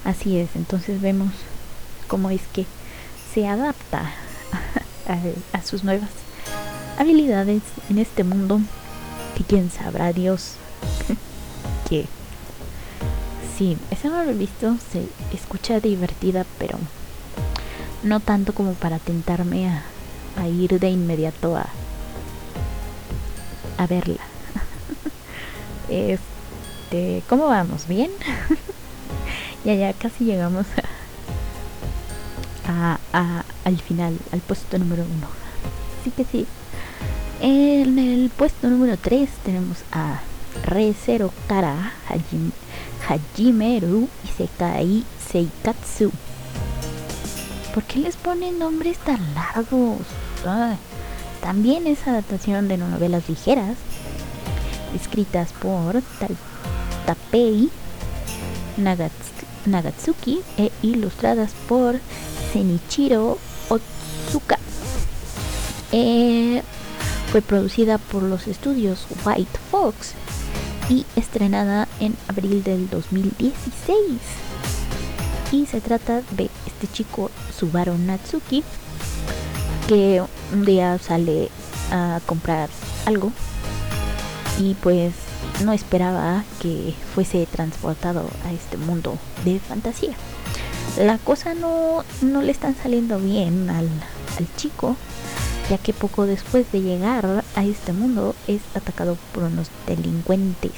Así 0.05 0.38
es, 0.38 0.51
entonces 0.55 1.01
vemos 1.01 1.33
cómo 2.07 2.31
es 2.31 2.42
que 2.53 2.66
se 3.35 3.49
adapta 3.49 4.12
a 5.53 5.62
sus 5.62 5.83
nuevas 5.83 6.11
habilidades 6.99 7.62
en 7.90 7.99
este 7.99 8.23
mundo 8.23 8.61
que 9.37 9.42
quién 9.42 9.71
sabrá 9.71 10.12
Dios 10.12 10.53
que 11.88 12.07
sí, 13.59 13.77
esa 13.90 14.09
no 14.09 14.23
lo 14.23 14.31
he 14.31 14.35
visto, 14.35 14.77
se 14.92 15.03
escucha 15.35 15.81
divertida, 15.81 16.47
pero 16.59 16.79
no 18.05 18.21
tanto 18.21 18.55
como 18.55 18.75
para 18.75 19.01
tentarme 19.01 19.69
a, 19.69 19.83
a 20.37 20.47
ir 20.47 20.79
de 20.79 20.90
inmediato 20.90 21.57
a, 21.57 21.66
a 23.78 23.86
verla. 23.86 24.20
este, 25.88 27.22
¿cómo 27.28 27.46
vamos? 27.46 27.86
¿Bien? 27.88 28.10
Ya, 29.64 29.74
ya 29.74 29.92
casi 29.94 30.24
llegamos 30.24 30.64
a, 32.68 32.98
al 33.64 33.80
final, 33.80 34.16
al 34.30 34.40
puesto 34.40 34.78
número 34.78 35.02
uno. 35.02 35.26
Así 36.00 36.12
que 36.12 36.24
sí. 36.24 36.46
En 37.40 37.98
el 37.98 38.30
puesto 38.30 38.68
número 38.68 38.96
3 38.96 39.28
tenemos 39.44 39.78
a 39.90 40.20
Re 40.64 40.94
Zero 40.94 41.32
Kara 41.48 41.92
Hajimeru 43.08 44.08
Isekai 44.24 45.04
Seikatsu. 45.28 46.12
¿Por 47.74 47.82
qué 47.82 47.98
les 47.98 48.16
ponen 48.16 48.58
nombres 48.58 48.98
tan 48.98 49.20
largos? 49.34 49.98
También 51.46 51.87
es 51.87 52.09
adaptación 52.09 52.66
de 52.66 52.76
novelas 52.76 53.28
ligeras 53.28 53.76
escritas 54.96 55.52
por 55.52 56.02
Tapei 57.06 57.70
Nagatsuki 59.64 60.40
e 60.59 60.72
ilustradas 60.82 61.52
por 61.68 62.00
Senichiro 62.52 63.38
Otsuka. 63.68 64.59
Eh, 65.92 66.64
fue 67.30 67.42
producida 67.42 67.98
por 67.98 68.24
los 68.24 68.48
estudios 68.48 69.06
White 69.24 69.61
Fox 69.70 70.14
y 70.88 71.06
estrenada 71.14 71.87
en 72.00 72.16
abril 72.26 72.64
del 72.64 72.90
2016. 72.90 73.94
Y 75.52 75.66
se 75.66 75.80
trata 75.80 76.22
de 76.32 76.50
este 76.66 76.88
chico 76.88 77.30
Subaru 77.56 77.96
Natsuki 77.98 78.64
que 79.88 80.22
un 80.53 80.64
día 80.64 80.99
sale 80.99 81.49
a 81.92 82.20
comprar 82.27 82.68
algo 83.05 83.31
y 84.59 84.75
pues 84.75 85.12
no 85.64 85.72
esperaba 85.72 86.44
que 86.61 86.94
fuese 87.14 87.46
transportado 87.46 88.29
a 88.44 88.53
este 88.53 88.77
mundo 88.77 89.16
de 89.44 89.61
fantasía. 89.61 90.14
La 90.99 91.18
cosa 91.18 91.55
no, 91.55 92.05
no 92.22 92.42
le 92.42 92.53
están 92.53 92.75
saliendo 92.75 93.18
bien 93.18 93.70
al, 93.70 93.88
al 94.38 94.57
chico, 94.57 94.96
ya 95.70 95.79
que 95.79 95.92
poco 95.92 96.27
después 96.27 96.70
de 96.72 96.81
llegar 96.81 97.44
a 97.55 97.64
este 97.64 97.92
mundo 97.92 98.35
es 98.49 98.62
atacado 98.75 99.16
por 99.33 99.44
unos 99.44 99.68
delincuentes. 99.87 100.72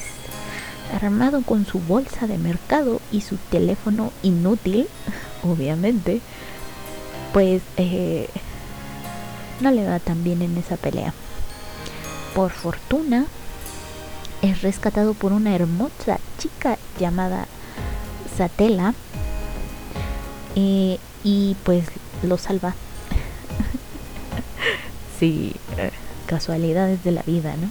Armado 0.93 1.43
con 1.43 1.67
su 1.67 1.79
bolsa 1.81 2.27
de 2.27 2.39
mercado 2.39 3.01
y 3.13 3.21
su 3.21 3.37
teléfono 3.51 4.11
inútil, 4.23 4.89
obviamente, 5.43 6.21
pues 7.33 7.63
eh, 7.77 8.29
no 9.61 9.71
le 9.71 9.87
va 9.87 9.99
tan 9.99 10.25
bien 10.25 10.43
en 10.43 10.57
esa 10.57 10.77
pelea. 10.77 11.13
Por 12.35 12.51
fortuna, 12.51 13.27
es 14.43 14.63
rescatado 14.63 15.15
por 15.15 15.33
una 15.33 15.55
hermosa 15.55 16.19
chica 16.39 16.79
llamada 16.99 17.47
Satela 18.37 18.95
eh, 20.55 20.99
y 21.25 21.57
pues 21.65 21.87
lo 22.23 22.39
salva. 22.39 22.75
sí, 25.19 25.55
eh, 25.77 25.91
casualidades 26.27 27.03
de 27.03 27.13
la 27.13 27.23
vida, 27.23 27.55
¿no? 27.57 27.69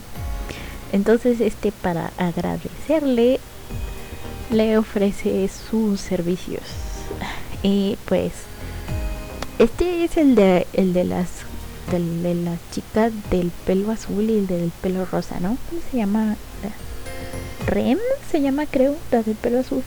Entonces 0.92 1.42
este 1.42 1.72
para 1.72 2.12
agradecerle 2.18 3.40
le 4.52 4.78
ofrece 4.78 5.50
sus 5.50 6.00
servicios. 6.02 6.64
Y 7.64 7.98
pues 8.06 8.34
este 9.60 10.04
es 10.04 10.18
el 10.18 10.36
de 10.36 10.68
el 10.74 10.94
de 10.94 11.04
las 11.04 11.28
de 11.92 12.36
la 12.36 12.58
chica 12.72 13.10
del 13.32 13.52
pelo 13.66 13.92
azul 13.92 14.30
y 14.30 14.40
el 14.40 14.48
del 14.48 14.72
pelo 14.82 15.06
rosa, 15.06 15.40
¿no? 15.40 15.58
¿Cómo 15.70 15.82
se 15.90 15.98
llama? 15.98 16.36
Rem 17.66 18.00
se 18.32 18.42
llama, 18.42 18.66
creo, 18.66 18.96
la 19.12 19.24
del 19.24 19.36
pelo 19.36 19.60
azul. 19.60 19.84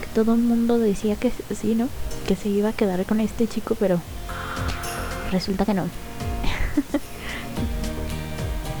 Que 0.00 0.06
todo 0.14 0.34
el 0.34 0.40
mundo 0.40 0.78
decía 0.78 1.16
que 1.16 1.32
sí, 1.54 1.74
¿no? 1.74 1.88
Que 2.26 2.36
se 2.36 2.48
iba 2.48 2.70
a 2.70 2.72
quedar 2.72 3.04
con 3.04 3.20
este 3.20 3.46
chico, 3.46 3.74
pero 3.78 4.00
resulta 5.30 5.64
que 5.64 5.74
no. 5.74 5.84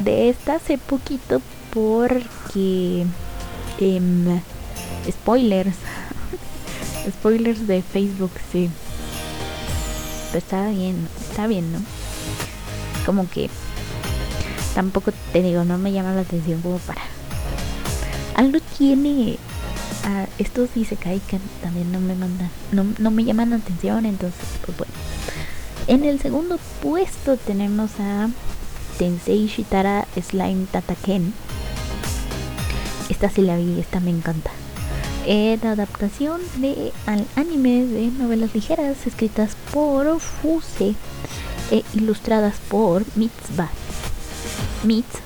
de 0.04 0.28
esta 0.28 0.56
hace 0.56 0.78
poquito 0.78 1.40
porque 1.72 3.06
em, 3.78 4.40
spoilers 5.10 5.76
spoilers 7.18 7.66
de 7.66 7.82
Facebook 7.82 8.32
sí 8.50 8.70
pero 10.28 10.38
está 10.38 10.68
bien 10.70 11.08
está 11.30 11.46
bien 11.46 11.72
no 11.72 11.78
como 13.04 13.28
que 13.28 13.50
tampoco 14.74 15.12
te 15.32 15.42
digo, 15.42 15.64
no 15.64 15.78
me 15.78 15.92
llama 15.92 16.14
la 16.14 16.22
atención 16.22 16.60
como 16.60 16.78
para. 16.78 17.02
Algo 18.34 18.58
tiene 18.78 19.38
a 20.04 20.26
estos 20.38 20.74
dice 20.74 20.96
que 20.96 21.20
también 21.62 21.92
no 21.92 22.00
me 22.00 22.14
mandan, 22.14 22.50
no, 22.72 22.84
no 22.98 23.10
me 23.10 23.24
llaman 23.24 23.50
la 23.50 23.56
atención, 23.56 24.06
entonces 24.06 24.40
pues 24.64 24.76
bueno. 24.78 24.92
En 25.86 26.04
el 26.04 26.20
segundo 26.20 26.58
puesto 26.80 27.36
tenemos 27.36 27.90
a 27.98 28.28
Tensei 28.98 29.46
Shitara 29.46 30.06
Slime 30.20 30.66
Tataken. 30.70 31.32
Esta 33.08 33.28
sí 33.30 33.42
la 33.42 33.56
vi, 33.56 33.80
esta 33.80 34.00
me 34.00 34.10
encanta. 34.10 34.50
Es 35.26 35.62
la 35.62 35.72
adaptación 35.72 36.40
de 36.56 36.92
al 37.06 37.26
anime 37.36 37.84
de 37.84 38.06
novelas 38.18 38.54
ligeras 38.54 39.06
escritas 39.06 39.56
por 39.72 40.18
Fuse 40.18 40.94
e 41.72 41.82
ilustradas 41.94 42.54
por 42.68 43.04
Mitzvah. 43.16 43.70
Mitz, 44.84 45.18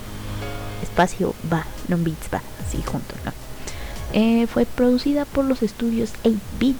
espacio 0.82 1.34
va, 1.52 1.66
no 1.88 1.98
Mitzvah, 1.98 2.42
así 2.64 2.82
junto, 2.82 3.14
¿no? 3.24 3.32
Eh, 4.12 4.46
fue 4.46 4.64
producida 4.64 5.24
por 5.24 5.44
los 5.44 5.62
estudios 5.62 6.12
8-Bit 6.22 6.76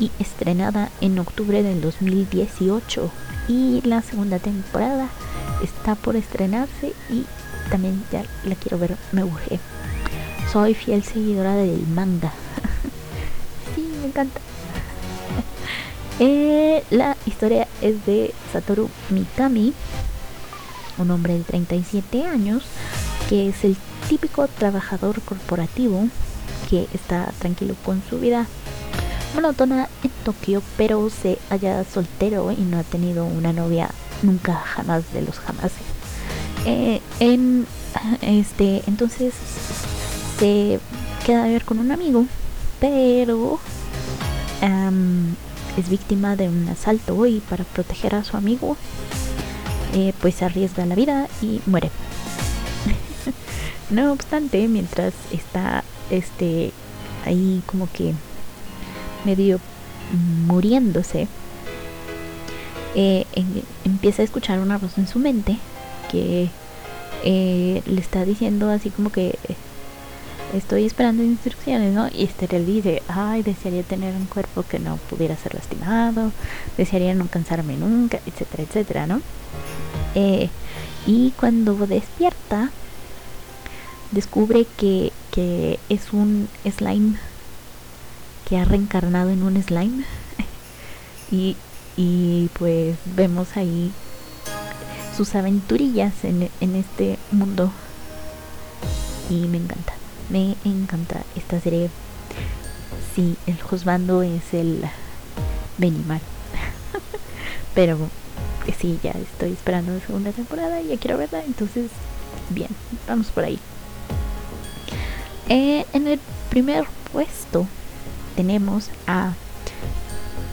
y 0.00 0.10
estrenada 0.18 0.90
en 1.00 1.18
octubre 1.18 1.62
del 1.62 1.80
2018. 1.80 3.10
Y 3.48 3.80
la 3.82 4.02
segunda 4.02 4.38
temporada 4.40 5.08
está 5.62 5.94
por 5.94 6.16
estrenarse 6.16 6.92
y 7.08 7.24
también 7.70 8.02
ya 8.10 8.24
la 8.44 8.56
quiero 8.56 8.78
ver, 8.78 8.96
me 9.12 9.22
urge. 9.22 9.60
Soy 10.52 10.74
fiel 10.74 11.04
seguidora 11.04 11.54
del 11.54 11.86
manga. 11.86 12.32
sí, 13.74 13.88
me 14.00 14.08
encanta. 14.08 14.40
Eh, 16.20 16.82
la 16.90 17.16
historia 17.26 17.68
es 17.80 18.04
de 18.04 18.34
Satoru 18.52 18.88
Mikami, 19.10 19.72
un 20.98 21.10
hombre 21.12 21.34
de 21.34 21.44
37 21.44 22.24
años, 22.24 22.64
que 23.28 23.48
es 23.48 23.64
el 23.64 23.76
típico 24.08 24.48
trabajador 24.48 25.20
corporativo 25.22 26.08
que 26.68 26.88
está 26.92 27.32
tranquilo 27.38 27.74
con 27.84 28.02
su 28.08 28.18
vida 28.18 28.46
monótona 29.34 29.88
en 30.02 30.10
Tokio, 30.24 30.62
pero 30.76 31.08
se 31.10 31.38
halla 31.50 31.84
soltero 31.84 32.50
y 32.50 32.62
no 32.62 32.78
ha 32.78 32.82
tenido 32.82 33.24
una 33.24 33.52
novia 33.52 33.90
nunca 34.22 34.54
jamás 34.54 35.12
de 35.12 35.22
los 35.22 35.38
jamás. 35.38 35.72
Eh, 36.66 37.00
en 37.20 37.66
este 38.20 38.82
entonces 38.86 39.34
se 40.38 40.80
queda 41.24 41.44
a 41.44 41.48
ver 41.48 41.64
con 41.64 41.78
un 41.78 41.92
amigo, 41.92 42.26
pero 42.80 43.60
es 45.78 45.88
víctima 45.88 46.36
de 46.36 46.48
un 46.48 46.68
asalto 46.68 47.26
y 47.26 47.40
para 47.40 47.64
proteger 47.64 48.14
a 48.14 48.24
su 48.24 48.36
amigo 48.36 48.76
eh, 49.94 50.12
pues 50.20 50.42
arriesga 50.42 50.84
la 50.86 50.94
vida 50.94 51.28
y 51.40 51.60
muere. 51.66 51.90
no 53.90 54.12
obstante, 54.12 54.66
mientras 54.68 55.14
está 55.32 55.84
este 56.10 56.72
ahí 57.24 57.62
como 57.66 57.90
que 57.90 58.14
medio 59.24 59.60
muriéndose, 60.46 61.28
eh, 62.94 63.26
empieza 63.84 64.22
a 64.22 64.24
escuchar 64.24 64.60
una 64.60 64.78
voz 64.78 64.98
en 64.98 65.06
su 65.06 65.18
mente 65.18 65.58
que 66.10 66.48
eh, 67.24 67.82
le 67.86 68.00
está 68.00 68.24
diciendo 68.24 68.70
así 68.70 68.90
como 68.90 69.10
que 69.10 69.38
estoy 70.54 70.86
esperando 70.86 71.22
instrucciones, 71.22 71.92
¿no? 71.92 72.08
Y 72.08 72.28
le 72.50 72.64
dice, 72.64 73.02
ay, 73.08 73.42
desearía 73.42 73.82
tener 73.82 74.14
un 74.14 74.26
cuerpo 74.26 74.62
que 74.62 74.78
no 74.78 74.96
pudiera 74.96 75.36
ser 75.36 75.54
lastimado, 75.54 76.32
desearía 76.76 77.14
no 77.14 77.26
cansarme 77.28 77.76
nunca, 77.76 78.20
etcétera, 78.26 78.62
etcétera, 78.62 79.06
¿no? 79.06 79.20
Eh, 80.14 80.48
y 81.06 81.32
cuando 81.32 81.74
despierta, 81.86 82.70
descubre 84.10 84.66
que, 84.76 85.12
que 85.30 85.78
es 85.88 86.12
un 86.12 86.48
slime 86.64 87.18
que 88.48 88.58
ha 88.58 88.64
reencarnado 88.64 89.30
en 89.30 89.42
un 89.42 89.62
slime. 89.62 90.04
y, 91.30 91.56
y 91.96 92.48
pues 92.58 92.96
vemos 93.04 93.56
ahí 93.56 93.92
sus 95.16 95.34
aventurillas 95.34 96.24
en, 96.24 96.48
en 96.60 96.76
este 96.76 97.18
mundo. 97.32 97.70
Y 99.30 99.46
me 99.46 99.58
encanta. 99.58 99.97
Me 100.30 100.56
encanta 100.64 101.22
esta 101.36 101.60
serie. 101.60 101.90
Sí, 103.14 103.36
el 103.46 103.60
juzgando 103.60 104.22
es 104.22 104.52
el 104.52 104.82
Benimar. 105.78 106.20
Pero 107.74 107.98
sí, 108.78 108.98
ya 109.02 109.12
estoy 109.12 109.52
esperando 109.52 109.94
la 109.94 110.00
segunda 110.00 110.32
temporada 110.32 110.80
y 110.80 110.88
ya 110.88 110.98
quiero 110.98 111.18
verla. 111.18 111.42
Entonces, 111.44 111.90
bien, 112.50 112.70
vamos 113.06 113.28
por 113.28 113.44
ahí. 113.44 113.58
Eh, 115.48 115.86
en 115.94 116.06
el 116.06 116.20
primer 116.50 116.84
puesto 117.12 117.66
tenemos 118.36 118.90
a 119.06 119.32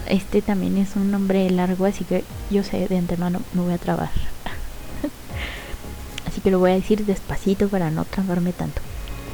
este 0.08 0.42
también 0.42 0.78
es 0.78 0.96
un 0.96 1.12
nombre 1.12 1.50
largo, 1.50 1.86
así 1.86 2.06
que 2.06 2.24
yo 2.50 2.64
sé 2.64 2.88
de 2.88 2.98
antemano 2.98 3.42
me 3.54 3.62
voy 3.62 3.74
a 3.74 3.78
trabar. 3.78 4.12
así 6.28 6.42
que 6.42 6.52
lo 6.52 6.60
voy 6.60 6.72
a 6.72 6.76
decir 6.76 7.06
despacito 7.06 7.68
para 7.68 7.92
no 7.92 8.06
trabarme 8.06 8.54
tanto. 8.54 8.82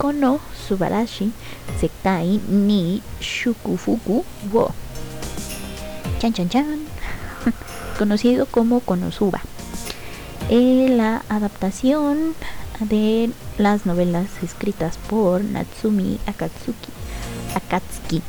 Kono 0.02 0.40
Subarashi 0.68 1.30
Sekai 1.80 2.42
ni 2.50 3.04
Shukufuku 3.22 4.26
wo. 4.52 4.74
Chan 6.20 6.34
chan 6.34 6.50
chan. 6.50 6.80
Conocido 8.00 8.48
como 8.48 8.80
Konosuba. 8.80 9.42
Eh, 10.50 10.88
la 10.90 11.24
adaptación 11.30 12.34
de 12.80 13.30
las 13.60 13.86
novelas 13.86 14.26
escritas 14.42 14.98
por 14.98 15.44
Natsumi 15.44 16.18
Akatsuki. 16.26 16.90
Akatsuki. 17.54 18.24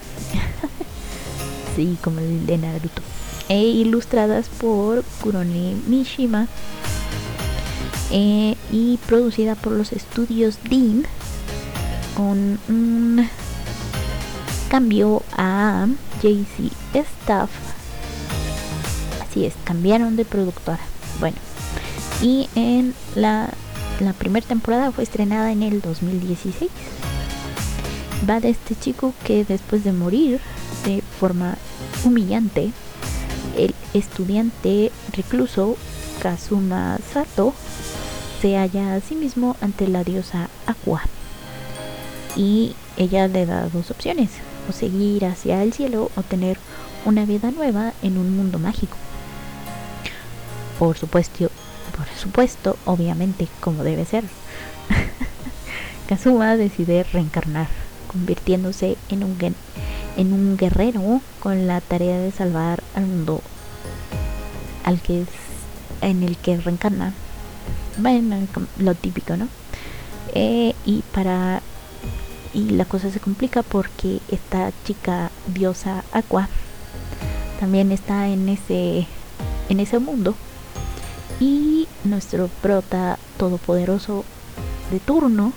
sí, 1.75 1.97
como 2.05 2.21
el 2.21 2.45
de 2.45 2.59
Naruto. 2.59 3.01
E 3.49 3.63
ilustradas 3.63 4.51
por 4.51 5.05
Kurone 5.23 5.77
Mishima. 5.87 6.49
Eh, 8.11 8.57
y 8.71 8.99
producida 9.07 9.55
por 9.55 9.73
los 9.73 9.93
estudios 9.93 10.59
Dean 10.69 11.07
con 12.17 12.59
un 12.69 13.29
cambio 14.69 15.23
a 15.37 15.87
JC 16.23 16.73
Staff. 16.95 17.51
Así 19.23 19.45
es, 19.45 19.55
cambiaron 19.65 20.17
de 20.17 20.25
productora. 20.25 20.81
Bueno, 21.21 21.37
y 22.21 22.49
en 22.55 22.95
la, 23.15 23.51
la 24.01 24.13
primera 24.13 24.47
temporada 24.47 24.93
fue 24.93 25.05
estrenada 25.05 25.53
en 25.53 25.63
el 25.63 25.81
2016. 25.81 26.71
Va 28.29 28.41
de 28.41 28.51
este 28.51 28.75
chico 28.77 29.15
que 29.25 29.45
después 29.45 29.85
de 29.85 29.93
morir 29.93 30.41
de 30.85 31.03
forma 31.21 31.57
humillante, 32.05 32.71
el 33.57 33.75
estudiante 33.95 34.93
recluso 35.13 35.77
Kazuma 36.23 36.99
Sato 37.13 37.53
se 38.41 38.57
halla 38.57 38.95
a 38.95 39.01
sí 39.01 39.15
mismo 39.15 39.57
ante 39.61 39.89
la 39.89 40.05
diosa 40.05 40.49
Aqua 40.67 41.03
y 42.37 42.75
ella 42.97 43.29
le 43.29 43.47
da 43.47 43.69
dos 43.69 43.91
opciones, 43.91 44.31
o 44.69 44.73
seguir 44.73 45.25
hacia 45.25 45.63
el 45.63 45.73
cielo 45.73 46.11
o 46.17 46.23
tener 46.23 46.59
una 47.05 47.25
vida 47.25 47.51
nueva 47.51 47.93
en 48.03 48.19
un 48.19 48.37
mundo 48.37 48.59
mágico. 48.59 48.97
Por 50.79 50.97
supuesto, 50.97 51.51
por 51.97 52.07
supuesto, 52.19 52.77
obviamente, 52.85 53.49
como 53.61 53.85
debe 53.85 54.05
ser. 54.05 54.25
Kazuma 56.09 56.57
decide 56.57 57.05
reencarnar, 57.05 57.69
convirtiéndose 58.11 58.97
en 59.09 59.25
un, 59.25 59.37
en 60.17 60.33
un 60.33 60.57
guerrero 60.57 61.21
con 61.41 61.67
la 61.67 61.81
tarea 61.81 62.19
de 62.19 62.33
salvar 62.33 62.83
al 62.95 63.07
mundo 63.07 63.43
al 64.85 65.01
que 65.01 65.23
es, 65.23 65.29
en 66.01 66.23
el 66.23 66.37
que 66.37 66.57
reencarna. 66.57 67.13
Bueno, 67.99 68.37
lo 68.79 68.95
típico, 68.95 69.37
¿no? 69.37 69.49
Eh, 70.35 70.75
y 70.85 71.03
para 71.13 71.63
y 72.55 72.71
la 72.71 72.85
cosa 72.85 73.11
se 73.11 73.21
complica 73.21 73.63
porque 73.63 74.21
esta 74.29 74.73
chica 74.85 75.31
diosa 75.47 76.05
Aqua 76.13 76.49
también 77.61 77.93
está 77.93 78.29
en 78.29 78.49
ese 78.49 79.07
en 79.69 79.81
ese 79.81 79.99
mundo. 79.99 80.35
Y 81.41 81.89
nuestro 82.05 82.49
prota 82.61 83.19
todopoderoso 83.39 84.25
de 84.91 85.01
turno 85.01 85.53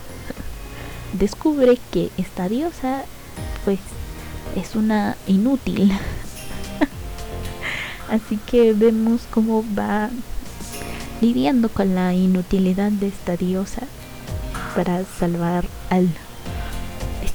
descubre 1.14 1.78
que 1.92 2.10
esta 2.18 2.48
diosa 2.48 3.04
pues 3.66 3.80
es 4.56 4.76
una 4.76 5.18
inútil. 5.28 5.92
Así 8.10 8.38
que 8.46 8.74
vemos 8.74 9.22
cómo 9.32 9.64
va 9.78 10.10
lidiando 11.22 11.70
con 11.70 11.96
la 11.96 12.14
inutilidad 12.14 12.92
de 12.92 13.08
esta 13.08 13.36
diosa 13.36 13.82
para 14.76 15.04
salvar 15.20 15.66
al 15.90 16.10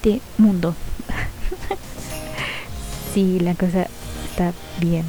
este 0.03 0.23
mundo. 0.39 0.75
sí, 3.15 3.39
la 3.39 3.55
cosa 3.55 3.87
está 4.31 4.55
bien 4.81 5.05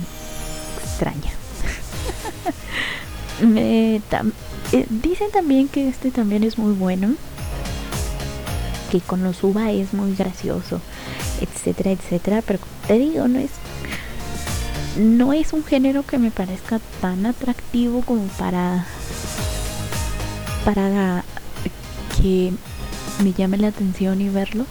extraña. 0.84 1.32
eh, 3.42 4.02
dicen 4.89 5.32
también 5.32 5.70
que 5.70 5.88
este 5.88 6.12
también 6.12 6.44
es 6.44 6.58
muy 6.58 6.74
bueno. 6.74 7.16
Que 8.92 9.00
con 9.00 9.24
los 9.24 9.42
uva 9.44 9.72
es 9.72 9.94
muy 9.94 10.14
gracioso, 10.16 10.82
etcétera, 11.39 11.92
etcétera. 11.92 12.44
Pero 12.46 12.60
te 12.88 12.96
digo, 12.96 13.30
no 13.30 13.39
es 13.39 13.52
no 14.98 15.32
es 15.32 15.54
un 15.54 15.64
género 15.64 16.06
que 16.06 16.18
me 16.18 16.32
parezca 16.32 16.82
tan 17.00 17.26
atractivo 17.26 18.02
como 18.02 18.28
para 18.38 18.86
para 20.66 21.24
que 22.18 22.52
me 23.24 23.32
llame 23.32 23.58
la 23.58 23.70
atención 23.70 24.20
y 24.20 24.28
verlo 24.28 24.66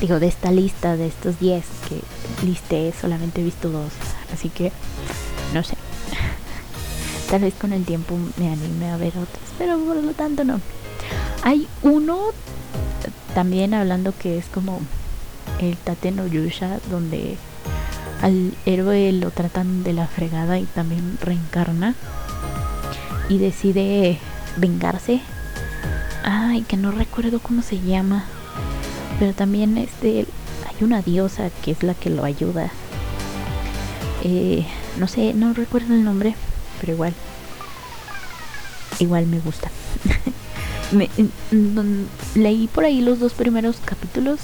digo, 0.00 0.20
de 0.20 0.28
esta 0.28 0.50
lista, 0.50 0.96
de 0.96 1.06
estos 1.08 1.38
10 1.40 1.64
que 1.88 2.46
listé, 2.46 2.92
solamente 2.98 3.40
he 3.40 3.44
visto 3.44 3.68
dos. 3.70 3.92
Así 4.32 4.48
que, 4.48 4.72
no 5.52 5.62
sé. 5.62 5.76
Tal 7.30 7.42
vez 7.42 7.54
con 7.54 7.72
el 7.72 7.84
tiempo 7.84 8.16
me 8.36 8.52
anime 8.52 8.90
a 8.90 8.96
ver 8.96 9.10
otros, 9.10 9.44
pero 9.58 9.78
por 9.78 9.96
lo 9.96 10.12
tanto 10.12 10.44
no. 10.44 10.60
Hay 11.42 11.68
uno 11.82 12.18
también 13.34 13.74
hablando 13.74 14.12
que 14.16 14.38
es 14.38 14.46
como 14.46 14.80
el 15.60 15.76
Tate 15.76 16.10
no 16.10 16.26
Yusha, 16.26 16.78
donde 16.90 17.36
al 18.22 18.54
héroe 18.66 19.12
lo 19.12 19.30
tratan 19.30 19.84
de 19.84 19.92
la 19.92 20.06
fregada 20.06 20.58
y 20.58 20.64
también 20.64 21.18
reencarna 21.20 21.94
y 23.28 23.38
decide 23.38 24.18
vengarse. 24.56 25.20
Ay, 26.24 26.62
que 26.62 26.76
no 26.76 26.90
recuerdo 26.90 27.40
cómo 27.40 27.62
se 27.62 27.80
llama 27.80 28.24
pero 29.18 29.32
también 29.34 29.78
este 29.78 30.26
hay 30.66 30.84
una 30.84 31.02
diosa 31.02 31.50
que 31.62 31.72
es 31.72 31.82
la 31.82 31.94
que 31.94 32.10
lo 32.10 32.24
ayuda. 32.24 32.70
Eh, 34.24 34.66
no 34.98 35.06
sé 35.06 35.32
no 35.34 35.54
recuerdo 35.54 35.94
el 35.94 36.04
nombre 36.04 36.34
pero 36.80 36.92
igual 36.92 37.14
igual 38.98 39.26
me 39.26 39.38
gusta. 39.40 39.70
Leí 42.34 42.68
por 42.68 42.84
ahí 42.84 43.00
los 43.00 43.20
dos 43.20 43.34
primeros 43.34 43.76
capítulos 43.84 44.40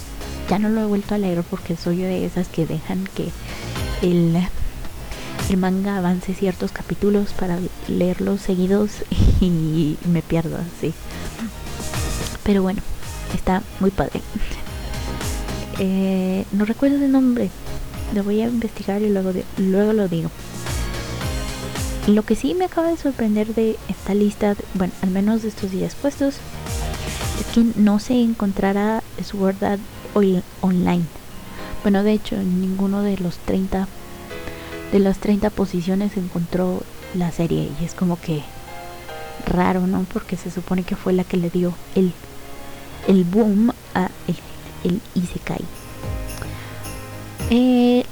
ya 0.49 0.59
no 0.59 0.69
lo 0.69 0.83
he 0.83 0.87
vuelto 0.87 1.15
a 1.15 1.19
leer 1.19 1.43
porque 1.43 1.77
soy 1.77 1.99
de 1.99 2.27
esas 2.27 2.49
que 2.49 2.67
dejan 2.67 3.09
que 3.15 3.31
el, 4.03 4.37
el 5.49 5.57
manga 5.57 5.97
avance 5.97 6.35
ciertos 6.35 6.71
capítulos 6.71 7.33
para 7.33 7.59
leerlos 7.89 8.43
seguidos 8.43 8.91
y 9.41 9.97
me 10.07 10.23
pierdo 10.23 10.59
así 10.59 10.93
pero 12.43 12.63
bueno 12.63 12.83
está 13.35 13.63
muy 13.81 13.91
padre 13.91 14.21
eh, 15.79 16.45
no 16.53 16.65
recuerdo 16.65 16.97
el 16.97 17.11
nombre. 17.11 17.51
Lo 18.15 18.23
voy 18.23 18.41
a 18.41 18.49
investigar 18.49 19.03
y 19.03 19.09
luego, 19.09 19.33
luego 19.59 19.93
lo 19.93 20.09
digo. 20.09 20.31
Lo 22.07 22.23
que 22.23 22.37
sí 22.37 22.55
me 22.55 22.67
acaba 22.67 22.89
de 22.89 22.97
sorprender 22.97 23.55
de 23.55 23.77
esta 23.89 24.15
lista, 24.15 24.55
bueno, 24.75 24.93
al 25.03 25.11
menos 25.11 25.43
de 25.43 25.49
estos 25.49 25.71
días 25.71 25.95
puestos, 25.95 26.37
es 27.41 27.47
que 27.55 27.65
no 27.81 27.99
se 27.99 28.21
encontrará 28.21 29.03
Sword 29.25 29.65
Art 29.65 29.81
online. 30.61 31.05
Bueno, 31.83 32.03
de 32.03 32.13
hecho, 32.13 32.37
en 32.37 32.61
ninguno 32.61 33.03
de 33.03 33.17
los 33.19 33.37
30 33.39 33.89
de 34.93 34.99
las 35.01 35.19
30 35.19 35.51
posiciones 35.51 36.13
se 36.13 36.21
encontró 36.21 36.83
la 37.15 37.33
serie 37.33 37.69
y 37.81 37.85
es 37.85 37.95
como 37.95 38.21
que 38.21 38.43
raro, 39.47 39.87
¿no? 39.87 40.07
Porque 40.13 40.37
se 40.37 40.51
supone 40.51 40.85
que 40.85 40.95
fue 40.95 41.13
la 41.13 41.25
que 41.25 41.37
le 41.37 41.51
dio 41.51 41.75
el 41.95 42.13
el 43.09 43.25
boom 43.25 43.73
el 44.85 45.01
Isekai. 45.15 45.65
Eh, 47.51 48.05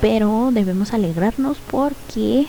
pero 0.00 0.50
debemos 0.52 0.92
alegrarnos 0.92 1.58
porque 1.70 2.46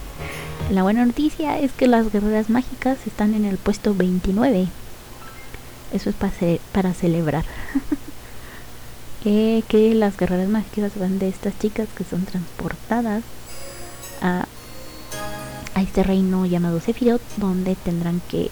la 0.70 0.82
buena 0.82 1.04
noticia 1.04 1.58
es 1.58 1.72
que 1.72 1.86
las 1.86 2.12
guerreras 2.12 2.50
mágicas 2.50 2.98
están 3.06 3.34
en 3.34 3.44
el 3.44 3.58
puesto 3.58 3.94
29. 3.94 4.68
Eso 5.92 6.10
es 6.10 6.16
para, 6.16 6.32
para 6.72 6.94
celebrar. 6.94 7.44
que 9.22 9.92
las 9.94 10.16
guerreras 10.16 10.48
mágicas 10.48 10.92
van 10.96 11.18
de 11.18 11.28
estas 11.28 11.58
chicas 11.58 11.88
que 11.96 12.04
son 12.04 12.24
transportadas 12.24 13.24
a, 14.22 14.46
a 15.74 15.82
este 15.82 16.04
reino 16.04 16.46
llamado 16.46 16.80
Sephiroth, 16.80 17.22
donde 17.36 17.74
tendrán 17.74 18.20
que 18.28 18.50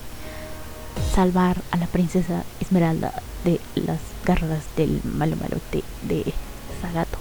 salvar 1.14 1.59
a 1.70 1.76
la 1.76 1.87
princesa 1.87 2.43
Esmeralda 2.61 3.12
de 3.45 3.61
las 3.74 4.01
garras 4.24 4.64
del 4.76 5.01
malo 5.05 5.36
malote 5.36 5.84
de 6.03 6.32
Sagato. 6.80 7.18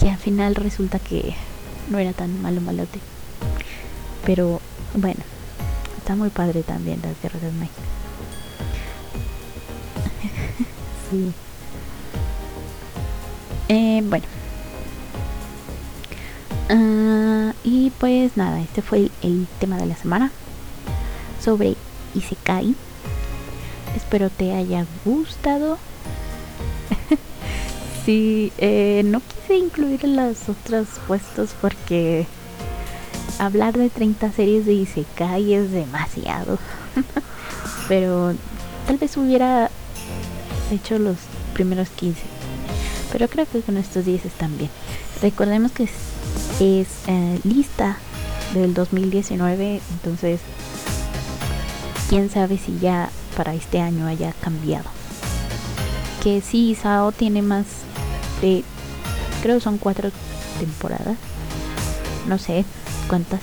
Que 0.00 0.10
al 0.10 0.18
final 0.18 0.54
resulta 0.54 0.98
que 0.98 1.34
no 1.90 1.98
era 1.98 2.12
tan 2.12 2.40
malo 2.42 2.60
malote. 2.60 3.00
Pero 4.24 4.60
bueno, 4.94 5.20
está 5.96 6.14
muy 6.16 6.30
padre 6.30 6.62
también 6.62 7.00
las 7.02 7.20
guerras 7.22 7.52
mágicas. 7.52 7.84
sí. 11.10 11.32
Eh, 13.68 14.02
bueno. 14.04 14.24
Ah, 16.70 17.52
y 17.64 17.90
pues 17.98 18.36
nada, 18.36 18.60
este 18.60 18.82
fue 18.82 19.10
el, 19.22 19.46
tema 19.58 19.76
de 19.76 19.86
la 19.86 19.96
semana 19.96 20.30
sobre 21.42 21.76
Isekai. 22.14 22.74
Espero 23.98 24.30
te 24.30 24.52
haya 24.52 24.86
gustado. 25.04 25.76
sí, 28.06 28.52
eh, 28.58 29.02
no 29.04 29.20
quise 29.20 29.58
incluir 29.58 30.04
las 30.04 30.48
otras 30.48 30.86
puestos 31.08 31.50
porque 31.60 32.24
hablar 33.40 33.76
de 33.76 33.90
30 33.90 34.30
series 34.30 34.66
de 34.66 34.74
Isekai 34.74 35.52
es 35.52 35.72
demasiado. 35.72 36.60
Pero 37.88 38.34
tal 38.86 38.98
vez 38.98 39.16
hubiera 39.16 39.68
hecho 40.70 41.00
los 41.00 41.16
primeros 41.52 41.88
15. 41.88 42.20
Pero 43.10 43.26
creo 43.26 43.46
que 43.50 43.62
con 43.62 43.76
estos 43.76 44.04
10 44.04 44.26
están 44.26 44.56
bien. 44.58 44.70
Recordemos 45.22 45.72
que 45.72 45.88
es, 46.60 46.88
eh, 47.08 47.40
lista 47.42 47.96
del 48.54 48.74
2019, 48.74 49.80
entonces 49.90 50.38
quién 52.08 52.30
sabe 52.30 52.58
si 52.58 52.78
ya 52.78 53.10
para 53.38 53.54
este 53.54 53.80
año 53.80 54.08
haya 54.08 54.32
cambiado. 54.40 54.90
Que 56.24 56.40
sí, 56.40 56.74
Sao 56.74 57.12
tiene 57.12 57.40
más 57.40 57.66
de, 58.42 58.64
creo 59.44 59.60
son 59.60 59.78
cuatro 59.78 60.10
temporadas, 60.58 61.16
no 62.26 62.36
sé 62.36 62.64
cuántas. 63.06 63.40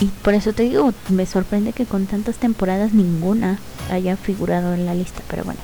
Y 0.00 0.06
por 0.22 0.34
eso 0.34 0.52
te 0.52 0.62
digo, 0.62 0.94
me 1.08 1.26
sorprende 1.26 1.72
que 1.72 1.86
con 1.86 2.06
tantas 2.06 2.36
temporadas 2.36 2.92
ninguna 2.92 3.58
haya 3.90 4.16
figurado 4.16 4.74
en 4.74 4.86
la 4.86 4.94
lista, 4.94 5.22
pero 5.28 5.42
bueno. 5.42 5.60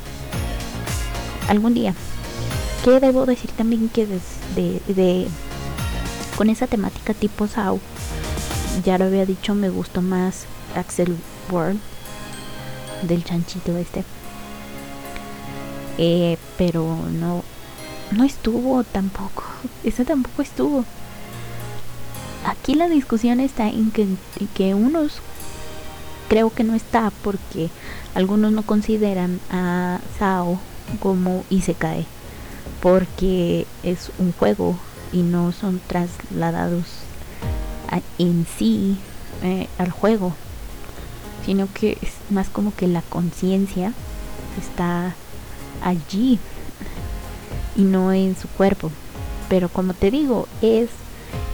Algún 1.49 1.73
día. 1.73 1.95
Que 2.85 2.99
debo 2.99 3.27
decir 3.27 3.53
también 3.53 3.89
que 3.89 4.07
desde 4.07 4.81
de, 4.93 5.29
con 6.37 6.51
esa 6.51 6.67
temática 6.67 7.15
tipo 7.15 7.47
Sao, 7.47 7.79
ya 8.85 8.99
lo 8.99 9.05
había 9.05 9.25
dicho, 9.25 9.55
me 9.55 9.69
gustó 9.69 10.03
más 10.03 10.47
Axel 10.75 11.17
World 11.53 11.79
del 13.03 13.25
chanchito 13.25 13.77
este. 13.77 14.05
Eh, 15.99 16.37
pero 16.59 16.85
no 17.13 17.43
no 18.11 18.25
estuvo 18.25 18.85
tampoco. 18.85 19.45
Ese 19.85 20.05
tampoco 20.05 20.43
estuvo 20.43 20.85
aquí 22.47 22.75
la 22.75 22.89
discusión 22.89 23.41
está 23.41 23.69
en 23.69 23.91
que, 23.91 24.75
unos 24.75 25.21
creo 26.29 26.53
que 26.53 26.65
no 26.65 26.75
está 26.75 27.13
porque 27.23 27.71
algunos 28.15 28.53
no 28.53 28.63
consideran 28.63 29.41
a 29.51 30.01
Sao 30.19 30.59
como 31.01 31.45
Isekai 31.51 32.07
porque 32.81 33.67
es 33.83 34.11
un 34.19 34.33
juego 34.33 34.79
y 35.13 35.23
no 35.23 35.53
son 35.53 35.81
trasladados 35.87 36.85
en 38.19 38.47
sí 38.59 38.97
eh, 39.43 39.69
al 39.79 39.91
juego 39.91 40.35
sino 41.47 41.69
que 41.73 41.97
es 42.03 42.11
más 42.29 42.49
como 42.49 42.75
que 42.75 42.89
la 42.89 43.03
conciencia 43.03 43.93
está 44.61 45.15
allí 45.81 46.41
y 47.77 47.83
no 47.83 48.13
en 48.13 48.37
su 48.37 48.49
cuerpo. 48.49 48.91
Pero 49.49 49.69
como 49.69 49.95
te 49.95 50.11
digo 50.11 50.49
es 50.61 50.91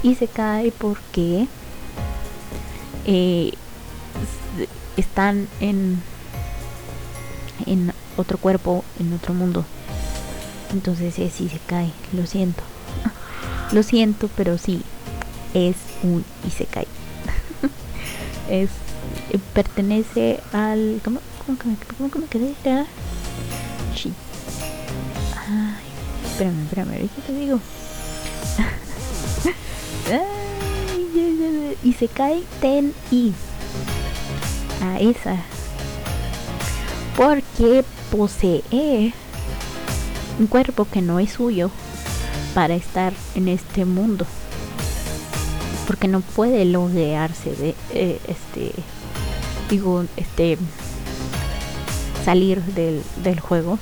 y 0.03 0.15
se 0.15 0.27
cae 0.29 0.73
porque 0.73 1.47
eh, 3.05 3.53
están 4.97 5.47
en 5.61 6.03
en 7.67 7.93
otro 8.17 8.39
cuerpo 8.39 8.85
en 8.99 9.13
otro 9.13 9.35
mundo. 9.35 9.65
Entonces 10.73 11.15
sí 11.15 11.49
se 11.51 11.59
cae 11.67 11.93
lo 12.13 12.27
siento. 12.27 12.63
Lo 13.73 13.83
siento 13.83 14.29
pero 14.37 14.59
sí 14.59 14.83
es 15.55 15.77
un 16.03 16.25
isekai 16.47 16.87
es 18.51 18.71
eh, 18.71 18.92
pertenece 19.39 20.41
al 20.53 21.01
¿cómo, 21.05 21.21
cómo, 21.47 21.59
cómo, 21.59 22.11
cómo 22.11 22.25
me 22.25 22.29
quedé? 22.29 22.55
Ay, 25.49 25.85
espérame, 26.25 26.63
espérame, 26.63 26.93
ahorita 26.93 27.23
te 27.27 27.33
digo 27.33 27.61
y 31.83 31.93
se 31.95 32.09
cae 32.09 32.43
Ten 32.61 32.95
I. 33.11 33.33
A 34.83 35.01
esa. 35.01 35.37
Porque 37.17 37.85
posee 38.11 39.13
un 40.39 40.47
cuerpo 40.47 40.87
que 40.91 41.03
no 41.03 41.19
es 41.19 41.33
suyo 41.33 41.71
para 42.55 42.75
estar 42.75 43.13
en 43.35 43.49
este 43.49 43.85
mundo. 43.85 44.27
Porque 45.87 46.09
no 46.09 46.21
puede 46.21 46.65
loguearse 46.65 47.55
de 47.55 47.75
eh, 47.93 48.21
este 48.29 48.73
digo 49.73 50.05
este 50.19 50.59
salir 52.27 52.63
del, 52.63 53.03
del 53.25 53.41
juego. 53.41 53.79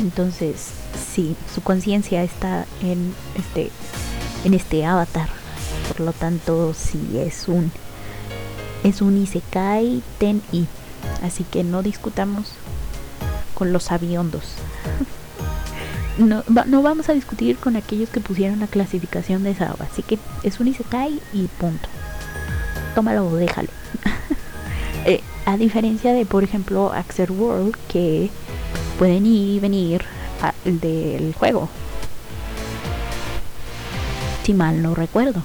Entonces, 0.00 0.70
sí, 1.12 1.34
su 1.52 1.62
conciencia 1.62 2.22
está 2.22 2.64
en 2.80 3.12
este 3.36 3.72
en 4.44 4.54
este 4.54 4.86
avatar. 4.86 5.28
Por 5.88 6.00
lo 6.00 6.12
tanto, 6.12 6.74
si 6.74 7.18
es 7.18 7.48
un 7.48 7.72
es 8.84 9.02
un 9.02 9.20
Isekai 9.20 10.00
Ten 10.18 10.42
I. 10.52 10.68
Así 11.24 11.42
que 11.42 11.64
no 11.64 11.82
discutamos 11.82 12.52
con 13.54 13.72
los 13.72 13.90
aviondos. 13.90 14.44
No, 16.16 16.44
no, 16.46 16.80
vamos 16.80 17.08
a 17.08 17.12
discutir 17.12 17.56
con 17.56 17.74
aquellos 17.74 18.08
que 18.08 18.20
pusieron 18.20 18.60
la 18.60 18.68
clasificación 18.68 19.42
de 19.42 19.50
esa 19.50 19.74
Así 19.80 20.04
que 20.04 20.16
es 20.44 20.60
un 20.60 20.68
Isekai 20.68 21.20
y 21.32 21.48
punto. 21.48 21.88
Tómalo 22.94 23.26
o 23.26 23.36
déjalo. 23.36 23.68
Eh, 25.06 25.20
a 25.44 25.58
diferencia 25.58 26.14
de, 26.14 26.24
por 26.24 26.44
ejemplo, 26.44 26.90
Axel 26.90 27.30
World, 27.30 27.76
que 27.88 28.30
pueden 28.98 29.26
ir 29.26 29.56
y 29.56 29.60
venir 29.60 30.02
del 30.64 31.34
juego 31.34 31.68
si 34.44 34.52
mal 34.52 34.82
no 34.82 34.94
recuerdo. 34.94 35.42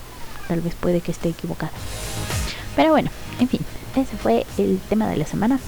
Tal 0.47 0.61
vez 0.61 0.75
puede 0.75 1.01
que 1.01 1.11
esté 1.11 1.29
equivocada. 1.29 1.71
Pero 2.75 2.91
bueno, 2.91 3.09
en 3.39 3.47
fin, 3.47 3.61
ese 3.95 4.17
fue 4.17 4.45
el 4.57 4.79
tema 4.89 5.07
de 5.07 5.17
la 5.17 5.25
semana. 5.25 5.59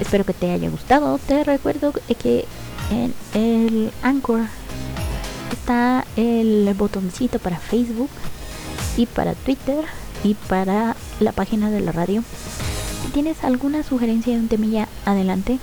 Espero 0.00 0.24
que 0.24 0.34
te 0.34 0.50
haya 0.50 0.70
gustado. 0.70 1.18
Te 1.18 1.42
recuerdo 1.44 1.92
que 2.18 2.46
en 2.90 3.14
el 3.34 3.92
Anchor 4.02 4.42
está 5.52 6.04
el 6.16 6.72
botoncito 6.74 7.38
para 7.38 7.58
Facebook 7.58 8.10
y 8.96 9.06
para 9.06 9.34
Twitter 9.34 9.84
y 10.24 10.34
para 10.34 10.96
la 11.20 11.32
página 11.32 11.70
de 11.70 11.80
la 11.80 11.92
radio. 11.92 12.22
Si 13.04 13.12
tienes 13.12 13.44
alguna 13.44 13.82
sugerencia 13.82 14.34
de 14.34 14.40
un 14.40 14.48
temilla, 14.48 14.88
adelante. 15.04 15.58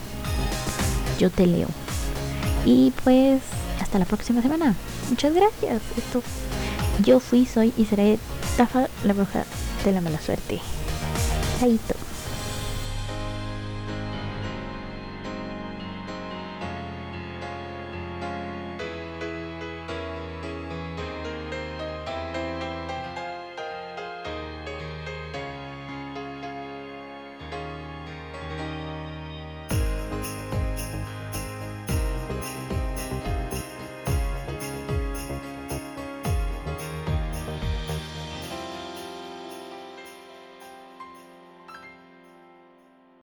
Yo 1.19 1.29
te 1.29 1.47
leo. 1.47 1.67
Y 2.65 2.91
pues 3.03 3.41
hasta 3.81 3.99
la 3.99 4.05
próxima 4.05 4.41
semana. 4.41 4.75
Muchas 5.09 5.33
gracias. 5.33 5.81
Esto 5.97 6.23
yo 7.03 7.19
fui, 7.19 7.45
soy 7.45 7.73
y 7.77 7.85
seré 7.85 8.19
Tafa, 8.57 8.87
la 9.03 9.13
bruja 9.13 9.45
de 9.83 9.91
la 9.91 10.01
mala 10.01 10.19
suerte. 10.19 10.61
Chaito. 11.59 11.95